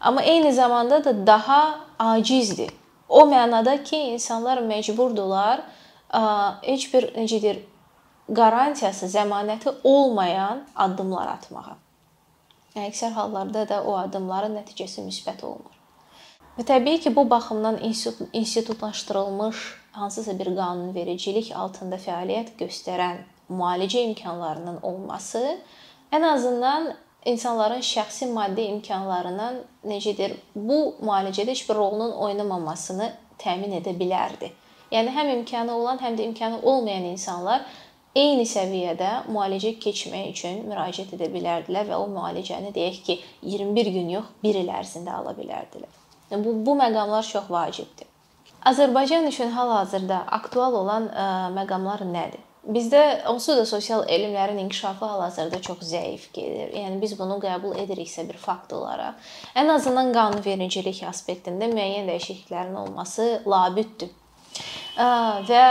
Amma 0.00 0.22
eyni 0.22 0.52
zamanda 0.52 1.04
da 1.04 1.26
daha 1.26 1.80
acizdir. 1.98 2.70
O 3.08 3.26
mənada 3.28 3.82
ki, 3.82 3.96
insanlar 3.96 4.58
məcburdular 4.58 5.62
heç 6.62 6.88
bir 6.94 7.12
necədir 7.16 7.62
qarantiyası, 8.34 9.06
zəmanəti 9.06 9.74
olmayan 9.84 10.64
addımlar 10.74 11.28
atmağa. 11.36 11.76
Əksər 12.88 13.12
hallarda 13.12 13.66
da 13.68 13.82
o 13.84 13.96
addımların 14.00 14.56
nəticəsi 14.56 15.04
müsbət 15.04 15.44
olmur. 15.44 15.81
Və 16.52 16.66
təbii 16.68 17.00
ki, 17.00 17.14
bu 17.16 17.30
baxımdan 17.30 17.78
institutlaşdırılmış 18.32 19.56
hansısa 19.92 20.38
bir 20.38 20.50
qanunvericilik 20.56 21.52
altında 21.56 21.96
fəaliyyət 21.96 22.58
göstərən 22.58 23.22
müalicə 23.48 24.02
imkanlarının 24.08 24.82
olması 24.82 25.40
ən 26.12 26.26
azından 26.28 26.90
insanların 27.24 27.80
şəxsi 27.80 28.28
maddi 28.32 28.66
imkanlarından 28.74 29.62
necədir, 29.84 30.34
bu 30.54 30.78
müalicədə 31.00 31.54
heç 31.56 31.64
bir 31.70 31.80
rolunun 31.80 32.12
oynamamasını 32.26 33.08
təmin 33.38 33.72
edə 33.80 33.96
bilərdi. 33.96 34.52
Yəni 34.92 35.16
həm 35.16 35.32
imkanı 35.38 35.72
olan, 35.72 36.02
həm 36.04 36.20
də 36.20 36.28
imkanı 36.28 36.60
olmayan 36.68 37.08
insanlar 37.14 37.64
eyni 38.14 38.44
səviyyədə 38.44 39.14
müalicə 39.32 39.72
keçmək 39.80 40.28
üçün 40.34 40.62
müraciət 40.68 41.16
edə 41.16 41.32
bilərdilər 41.32 41.88
və 41.94 42.04
o 42.04 42.06
müalicəni 42.12 42.76
deyək 42.76 43.02
ki, 43.08 43.20
21 43.56 43.92
gün 43.98 44.14
yox, 44.18 44.32
1 44.44 44.62
il 44.66 44.72
ərzində 44.82 45.16
ala 45.22 45.32
bilərdilər. 45.40 46.01
Yəni 46.32 46.44
bu 46.44 46.54
bu 46.66 46.78
məqamlar 46.80 47.26
çox 47.28 47.50
vacibdir. 47.50 48.08
Azərbaycan 48.64 49.26
üçün 49.28 49.50
hal-hazırda 49.50 50.22
aktual 50.38 50.74
olan 50.78 51.10
ə, 51.10 51.26
məqamlar 51.52 52.06
nədir? 52.08 52.40
Bizdə 52.62 53.26
onsuz 53.26 53.56
da 53.58 53.64
sosial 53.66 54.04
elmlərin 54.06 54.60
inkişafı 54.62 55.04
hal-hazırda 55.04 55.58
çox 55.66 55.80
zəif 55.82 56.28
gedir. 56.32 56.70
Yəni 56.78 57.00
biz 57.02 57.16
bunu 57.18 57.40
qəbul 57.42 57.74
ediriksə 57.82 58.22
bir 58.28 58.38
fakt 58.38 58.72
olaraq, 58.72 59.18
ən 59.58 59.72
azından 59.74 60.12
qanunvericilik 60.14 61.00
aspektində 61.08 61.66
müəyyən 61.72 62.06
dəyişikliklərin 62.12 62.78
olması 62.84 63.42
labüddür. 63.50 64.14
Və 65.48 65.64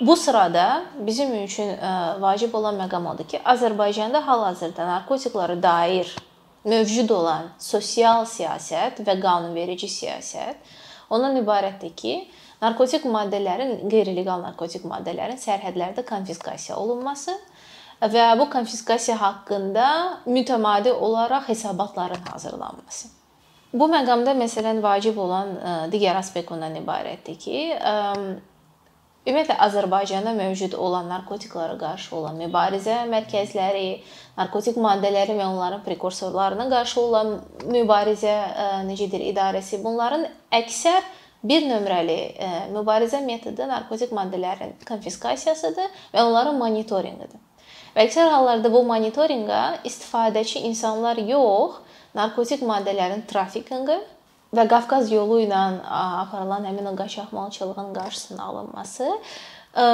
bu 0.00 0.16
sırada 0.16 0.84
bizim 1.06 1.34
üçün 1.44 1.76
vacib 2.22 2.54
olan 2.54 2.80
məqam 2.80 3.10
odur 3.12 3.28
ki, 3.28 3.42
Azərbaycanda 3.44 4.24
hal-hazırda 4.24 4.86
narkotiklara 4.86 5.62
dair 5.62 6.16
mövcud 6.64 7.10
olan 7.14 7.52
sosial 7.62 8.26
siyasət 8.26 9.02
və 9.06 9.18
qanunverici 9.22 9.88
siyasət 9.90 10.76
ondan 11.10 11.38
ibarətdir 11.40 11.94
ki, 11.96 12.14
narkotik 12.62 13.06
maddələrin, 13.08 13.78
qeyri-leqal 13.90 14.42
narkotik 14.44 14.84
maddələrin 14.88 15.38
sərhədlərdə 15.40 16.04
konfiskasiya 16.08 16.76
olunması 16.76 17.36
və 18.02 18.26
bu 18.38 18.48
konfiskasiya 18.50 19.16
haqqında 19.20 19.86
mütəmadi 20.26 20.92
olaraq 20.92 21.48
hesabatların 21.48 22.26
hazırlanması. 22.32 23.08
Bu 23.72 23.84
məqamda 23.92 24.32
məsələn 24.38 24.78
vacib 24.82 25.18
olan 25.20 25.50
e, 25.56 25.72
digər 25.92 26.16
aspekt 26.16 26.52
ondan 26.52 26.76
ibarətdir 26.78 27.36
ki, 27.36 27.58
e, 27.76 27.94
ümumiyyətlə 29.28 29.58
Azərbaycanda 29.66 30.32
mövcud 30.36 30.74
olan 30.80 31.08
narkotiklara 31.12 31.76
qarşı 31.78 32.16
olan 32.16 32.40
mübarizə 32.40 33.02
mərkəzləri, 33.12 34.00
narkotik 34.38 34.80
maddələri 34.80 35.36
və 35.38 35.46
onların 35.46 35.84
prekursorlarına 35.84 36.68
qarşı 36.72 37.00
olan 37.00 37.34
mübarizə 37.68 38.34
e, 38.34 38.68
necədir 38.88 39.28
idarəsi 39.32 39.82
bunların 39.84 40.26
əksər 40.62 41.02
Bir 41.42 41.62
nömrəli 41.62 42.16
e, 42.34 42.46
mübarizə 42.74 43.20
metodu 43.22 43.66
narkotik 43.70 44.10
maddələrin 44.10 44.72
konfiskasiyasıdır 44.88 45.92
və 46.10 46.24
onların 46.24 46.56
monitorinqidir. 46.58 47.38
Və 47.94 48.08
əksər 48.08 48.32
hallarda 48.32 48.72
bu 48.72 48.80
monitorinqa 48.86 49.60
istifadəçi 49.86 50.64
insanlar 50.66 51.20
yox, 51.22 51.78
narkotik 52.18 52.64
maddələrin 52.66 53.22
trafikinqi 53.30 54.00
və 54.56 54.64
Qafqaz 54.68 55.12
yolu 55.12 55.42
ilə 55.44 55.62
aparılan 55.84 56.64
həmin 56.68 56.92
o 56.92 56.96
qaçaqmalçılığın 56.96 57.94
qarşısının 57.94 58.38
alınması 58.38 59.08
e, 59.76 59.84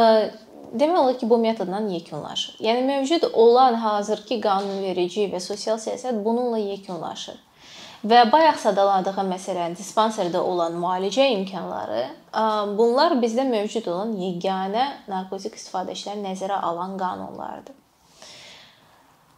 demək 0.75 0.99
olar 0.99 1.19
ki, 1.19 1.31
bu 1.31 1.39
metodla 1.39 1.81
yekunlaşır. 1.81 2.57
Yəni 2.61 2.85
mövcud 2.87 3.27
olan 3.33 3.75
hazırki 3.75 4.41
qanunverici 4.41 5.29
və 5.33 5.41
sosial 5.41 5.79
siyasət 5.79 6.25
bununla 6.25 6.59
yekunlaşır. 6.59 7.41
Və 8.05 8.27
bayaq 8.29 8.59
sadaladığım 8.61 9.31
məsələn 9.33 9.77
dispanserdə 9.79 10.37
olan 10.37 10.75
müalicə 10.77 11.25
imkanları, 11.39 12.03
bunlar 12.77 13.15
bizdə 13.23 13.47
mövcud 13.49 13.87
olan 13.89 14.13
yeganə 14.21 14.85
narkotik 15.09 15.57
istifadəçiləri 15.57 16.21
nəzərə 16.21 16.59
alan 16.69 16.99
qanunlardır. 17.01 17.79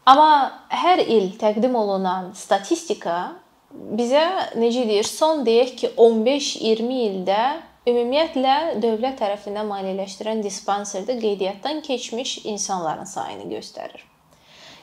Amma 0.07 0.33
hər 0.70 1.02
il 1.02 1.33
təqdim 1.38 1.79
olunan 1.79 2.33
statistika 2.35 3.37
bizə 3.70 4.24
necə 4.59 4.85
deyir, 4.88 5.07
son 5.09 5.44
deyək 5.46 5.72
ki, 5.81 5.92
15-20 5.96 6.98
ildə 7.07 7.40
ümumiyyətlə 7.87 8.57
dövlət 8.83 9.20
tərəfindən 9.22 9.68
maliyyələşdirən 9.70 10.42
dispanserdə 10.44 11.18
qeydiyyatdan 11.20 11.81
keçmiş 11.87 12.38
insanların 12.44 13.09
sayını 13.09 13.50
göstərir. 13.52 14.02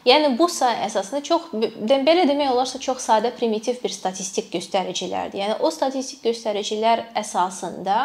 Yəni 0.03 0.33
bu 0.35 0.49
say 0.51 0.81
əsasında 0.83 1.21
çox 1.23 1.45
belə 1.55 2.25
demək 2.27 2.51
olarsa 2.51 2.79
çox 2.83 3.05
sadə 3.05 3.31
primitiv 3.37 3.77
bir 3.83 3.91
statistik 3.95 4.49
göstəricilərdir. 4.51 5.39
Yəni 5.39 5.55
o 5.63 5.71
statistik 5.71 6.25
göstəricilər 6.27 7.05
əsasında 7.21 7.99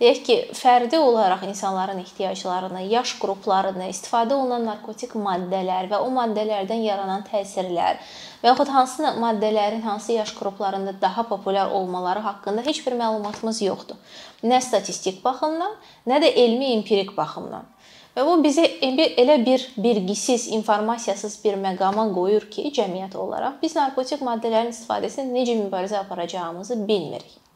deyək 0.00 0.20
ki, 0.26 0.36
fərdi 0.56 0.98
olaraq 0.98 1.42
insanların 1.48 1.98
ehtiyaclarını, 2.00 2.82
yaş 2.88 3.14
qruplarını, 3.20 3.90
istifadə 3.92 4.34
olunan 4.34 4.64
narkotik 4.68 5.12
maddələr 5.14 5.90
və 5.92 6.00
o 6.00 6.08
maddələrdən 6.14 6.80
yaranan 6.86 7.26
təsirlər 7.28 8.00
və 8.42 8.52
yaxud 8.52 8.72
hansı 8.72 9.12
maddələrin 9.20 9.82
hansı 9.84 10.16
yaş 10.16 10.32
qruplarında 10.38 10.94
daha 11.00 11.26
populyar 11.28 11.70
olmaları 11.70 12.20
haqqında 12.24 12.64
heç 12.66 12.86
bir 12.86 12.96
məlumatımız 13.02 13.62
yoxdur. 13.62 13.98
Nə 14.44 14.60
statistik 14.64 15.24
baxımdan, 15.24 15.76
nə 16.08 16.22
də 16.24 16.32
elmi 16.44 16.72
empirik 16.78 17.12
baxımdan. 17.16 17.68
Və 18.16 18.24
bu 18.26 18.40
bizi 18.42 18.64
elə 18.82 19.36
bir 19.46 19.68
bilgisiz, 19.76 20.48
informasiyasız 20.56 21.36
bir 21.44 21.60
məqama 21.60 22.08
qoyur 22.14 22.48
ki, 22.50 22.72
cəmiyyət 22.74 23.14
olaraq 23.16 23.60
biz 23.62 23.76
narkotik 23.76 24.24
maddələrin 24.26 24.72
istifadəsini 24.74 25.30
necə 25.36 25.54
mübarizə 25.60 26.00
aparacağımızı 26.00 26.80
bilmirik. 26.88 27.49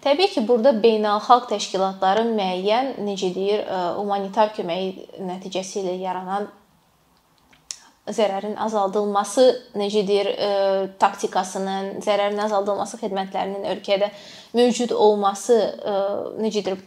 Təbii 0.00 0.30
ki, 0.32 0.46
burada 0.48 0.72
beynəlxalq 0.80 1.50
təşkilatların 1.50 2.32
müəyyən, 2.36 2.94
necə 3.04 3.28
deyir, 3.34 3.60
e, 3.60 3.80
humanitar 3.98 4.54
köməyi 4.56 4.94
nəticəsi 5.28 5.82
ilə 5.82 5.98
yaranan 6.00 6.48
zərərin 8.08 8.56
azaldılması, 8.64 9.44
necə 9.76 10.06
deyir, 10.08 10.30
e, 10.32 10.48
taktikasının, 11.02 12.00
zərərin 12.06 12.40
azaldılması 12.46 12.96
xidmətlərinin 13.02 13.68
ölkədə 13.74 14.08
mövcud 14.56 14.96
olması, 14.96 15.58
e, 15.84 15.96
necə 16.46 16.64
deyir, 16.64 16.80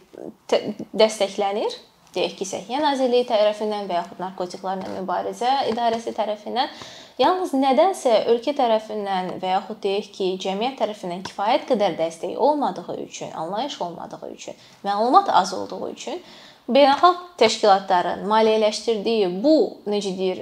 dəstəklənir 1.04 1.78
deyək 2.16 2.36
ki, 2.38 2.46
Səhiyyə 2.48 2.80
Nazirliyi 2.82 3.26
tərəfindən 3.28 3.88
və 3.90 3.98
yaxud 4.00 4.22
Narkotiklarla 4.22 4.92
Mübarizə 4.94 5.50
İdarəsi 5.72 6.14
tərəfindən 6.16 6.72
yalnız 7.18 7.52
nədənsə 7.58 8.24
ölkə 8.32 8.54
tərəfindən 8.58 9.36
və 9.42 9.52
yaxud 9.56 9.82
deyək 9.84 10.10
ki, 10.16 10.30
cəmiyyət 10.46 10.80
tərəfindən 10.82 11.22
kifayət 11.28 11.68
qədər 11.72 11.98
dəstək 12.00 12.34
olmadığı 12.48 12.98
üçün, 13.04 13.30
anlayış 13.32 13.80
olmadığı 13.86 14.32
üçün, 14.32 14.58
məlumat 14.86 15.30
az 15.30 15.54
olduğu 15.54 15.90
üçün 15.90 16.20
beynəlxalq 16.68 17.24
təşkilatların 17.38 18.22
maliyyələşdirdiyi 18.28 19.32
bu 19.44 19.56
necə 19.90 20.14
deyir, 20.16 20.40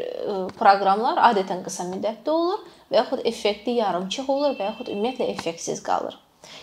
proqramlar 0.59 1.19
adətən 1.33 1.65
qısa 1.67 1.89
müddətli 1.91 2.31
olur 2.31 2.61
və 2.93 3.01
yaxud 3.01 3.25
effektli 3.27 3.79
yarımçıq 3.81 4.31
olur 4.31 4.55
və 4.59 4.71
yaxud 4.71 4.93
ümumiyyətlə 4.93 5.33
effektsiz 5.35 5.83
qalır. 5.83 6.15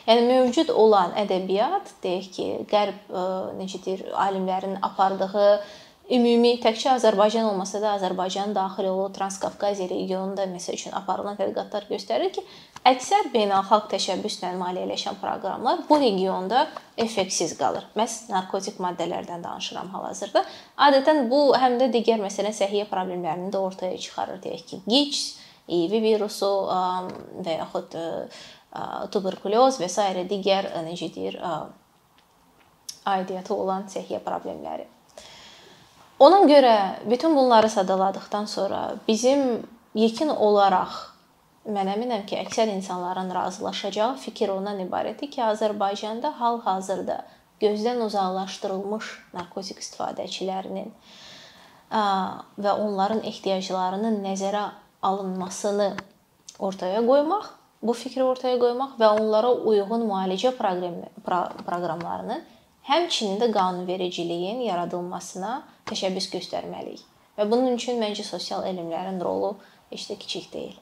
Yəni 0.10 0.26
mövcud 0.26 0.72
olan 0.74 1.12
ədəbiyyat, 1.22 1.92
deyək 2.02 2.32
ki, 2.34 2.46
qərb 2.72 3.12
e, 3.14 3.28
necə 3.60 3.78
deyir, 3.86 4.08
alimlərin 4.18 4.80
apardığı 4.82 5.52
ümumi 6.16 6.56
təkcə 6.64 6.96
Azərbaycan 6.96 7.46
olmasa 7.52 7.78
da 7.84 7.92
Azərbaycanın 8.00 8.56
daxil 8.56 8.88
olduğu 8.90 9.12
Transkavkaziya 9.20 9.92
regionunda 9.92 10.48
məsəl 10.50 10.80
üçün 10.80 10.96
aparılan 10.98 11.38
tədqiqatlar 11.38 11.86
göstərir 11.92 12.34
ki, 12.34 12.42
əksər 12.90 13.30
beynəlxalq 13.36 13.86
təşəbbüslə 13.92 14.56
maliyyələşən 14.58 15.20
proqramlar 15.22 15.84
bu 15.90 16.00
regionda 16.02 16.64
effektsiz 16.98 17.54
qalır. 17.60 17.86
Məs 18.00 18.24
narkotik 18.34 18.82
maddələrdən 18.82 19.46
danışıram 19.46 19.94
hal-hazırda. 19.94 20.42
Adətən 20.90 21.28
bu 21.30 21.52
həm 21.54 21.78
də 21.84 21.92
digər 21.94 22.18
məsələn 22.24 22.58
səhiyyə 22.58 22.90
problemlərini 22.90 23.54
də 23.54 23.62
ortaya 23.62 24.02
çıxarır 24.08 24.42
deyək 24.48 24.66
ki, 24.72 24.82
QİÇ, 24.90 25.22
İİV 25.70 25.92
virusu 26.02 26.48
və 27.46 27.60
yaxud 27.60 27.94
tuberkuloz 29.12 29.80
və 29.82 29.90
s. 29.90 30.06
digər 30.30 30.70
necə 30.86 31.10
deyir, 31.14 31.40
aidiyyəti 33.10 33.54
olan 33.54 33.88
səhiyyə 33.90 34.22
problemləri. 34.26 34.86
Ona 36.20 36.42
görə 36.50 36.76
bütün 37.10 37.36
bunları 37.36 37.70
sadaladıkdan 37.70 38.46
sonra 38.46 38.96
bizim 39.08 39.64
yekun 39.96 40.30
olaraq 40.30 40.98
mən 41.70 41.90
əminəm 41.94 42.26
ki, 42.28 42.38
əksər 42.44 42.72
insanların 42.74 43.32
razılaşacağı 43.36 44.18
fikir 44.18 44.52
ondan 44.54 44.80
ibarətdir 44.84 45.30
ki, 45.32 45.42
Azərbaycanda 45.44 46.34
hal-hazırda 46.40 47.22
gözdən 47.62 48.02
uzaqlaşdırılmış 48.06 49.12
narkotik 49.34 49.82
istifadəçilərinin 49.84 50.92
və 51.90 52.74
onların 52.74 53.24
ehtiyaclarının 53.28 54.20
nəzərə 54.24 54.66
alınmasını 55.04 55.94
ortaya 56.60 57.02
qoymaq 57.06 57.59
bu 57.82 57.94
fikri 57.94 58.24
ortaya 58.24 58.60
qoymaq 58.62 58.98
və 59.00 59.10
onlara 59.20 59.52
uyğun 59.72 60.04
müalicə 60.10 60.52
proqramlarını, 60.58 62.42
həmçinin 62.90 63.40
də 63.42 63.52
qanunvericiliyin 63.56 64.62
yaradılmasına 64.68 65.54
təşəbbüs 65.92 66.30
göstərməliyik. 66.36 67.04
Və 67.38 67.48
bunun 67.52 67.78
üçün 67.78 68.02
məncə 68.04 68.26
sosial 68.28 68.66
elmlərin 68.68 69.22
rolu 69.24 69.56
heç 69.92 70.10
də 70.12 70.20
kiçik 70.20 70.52
deyil. 70.54 70.76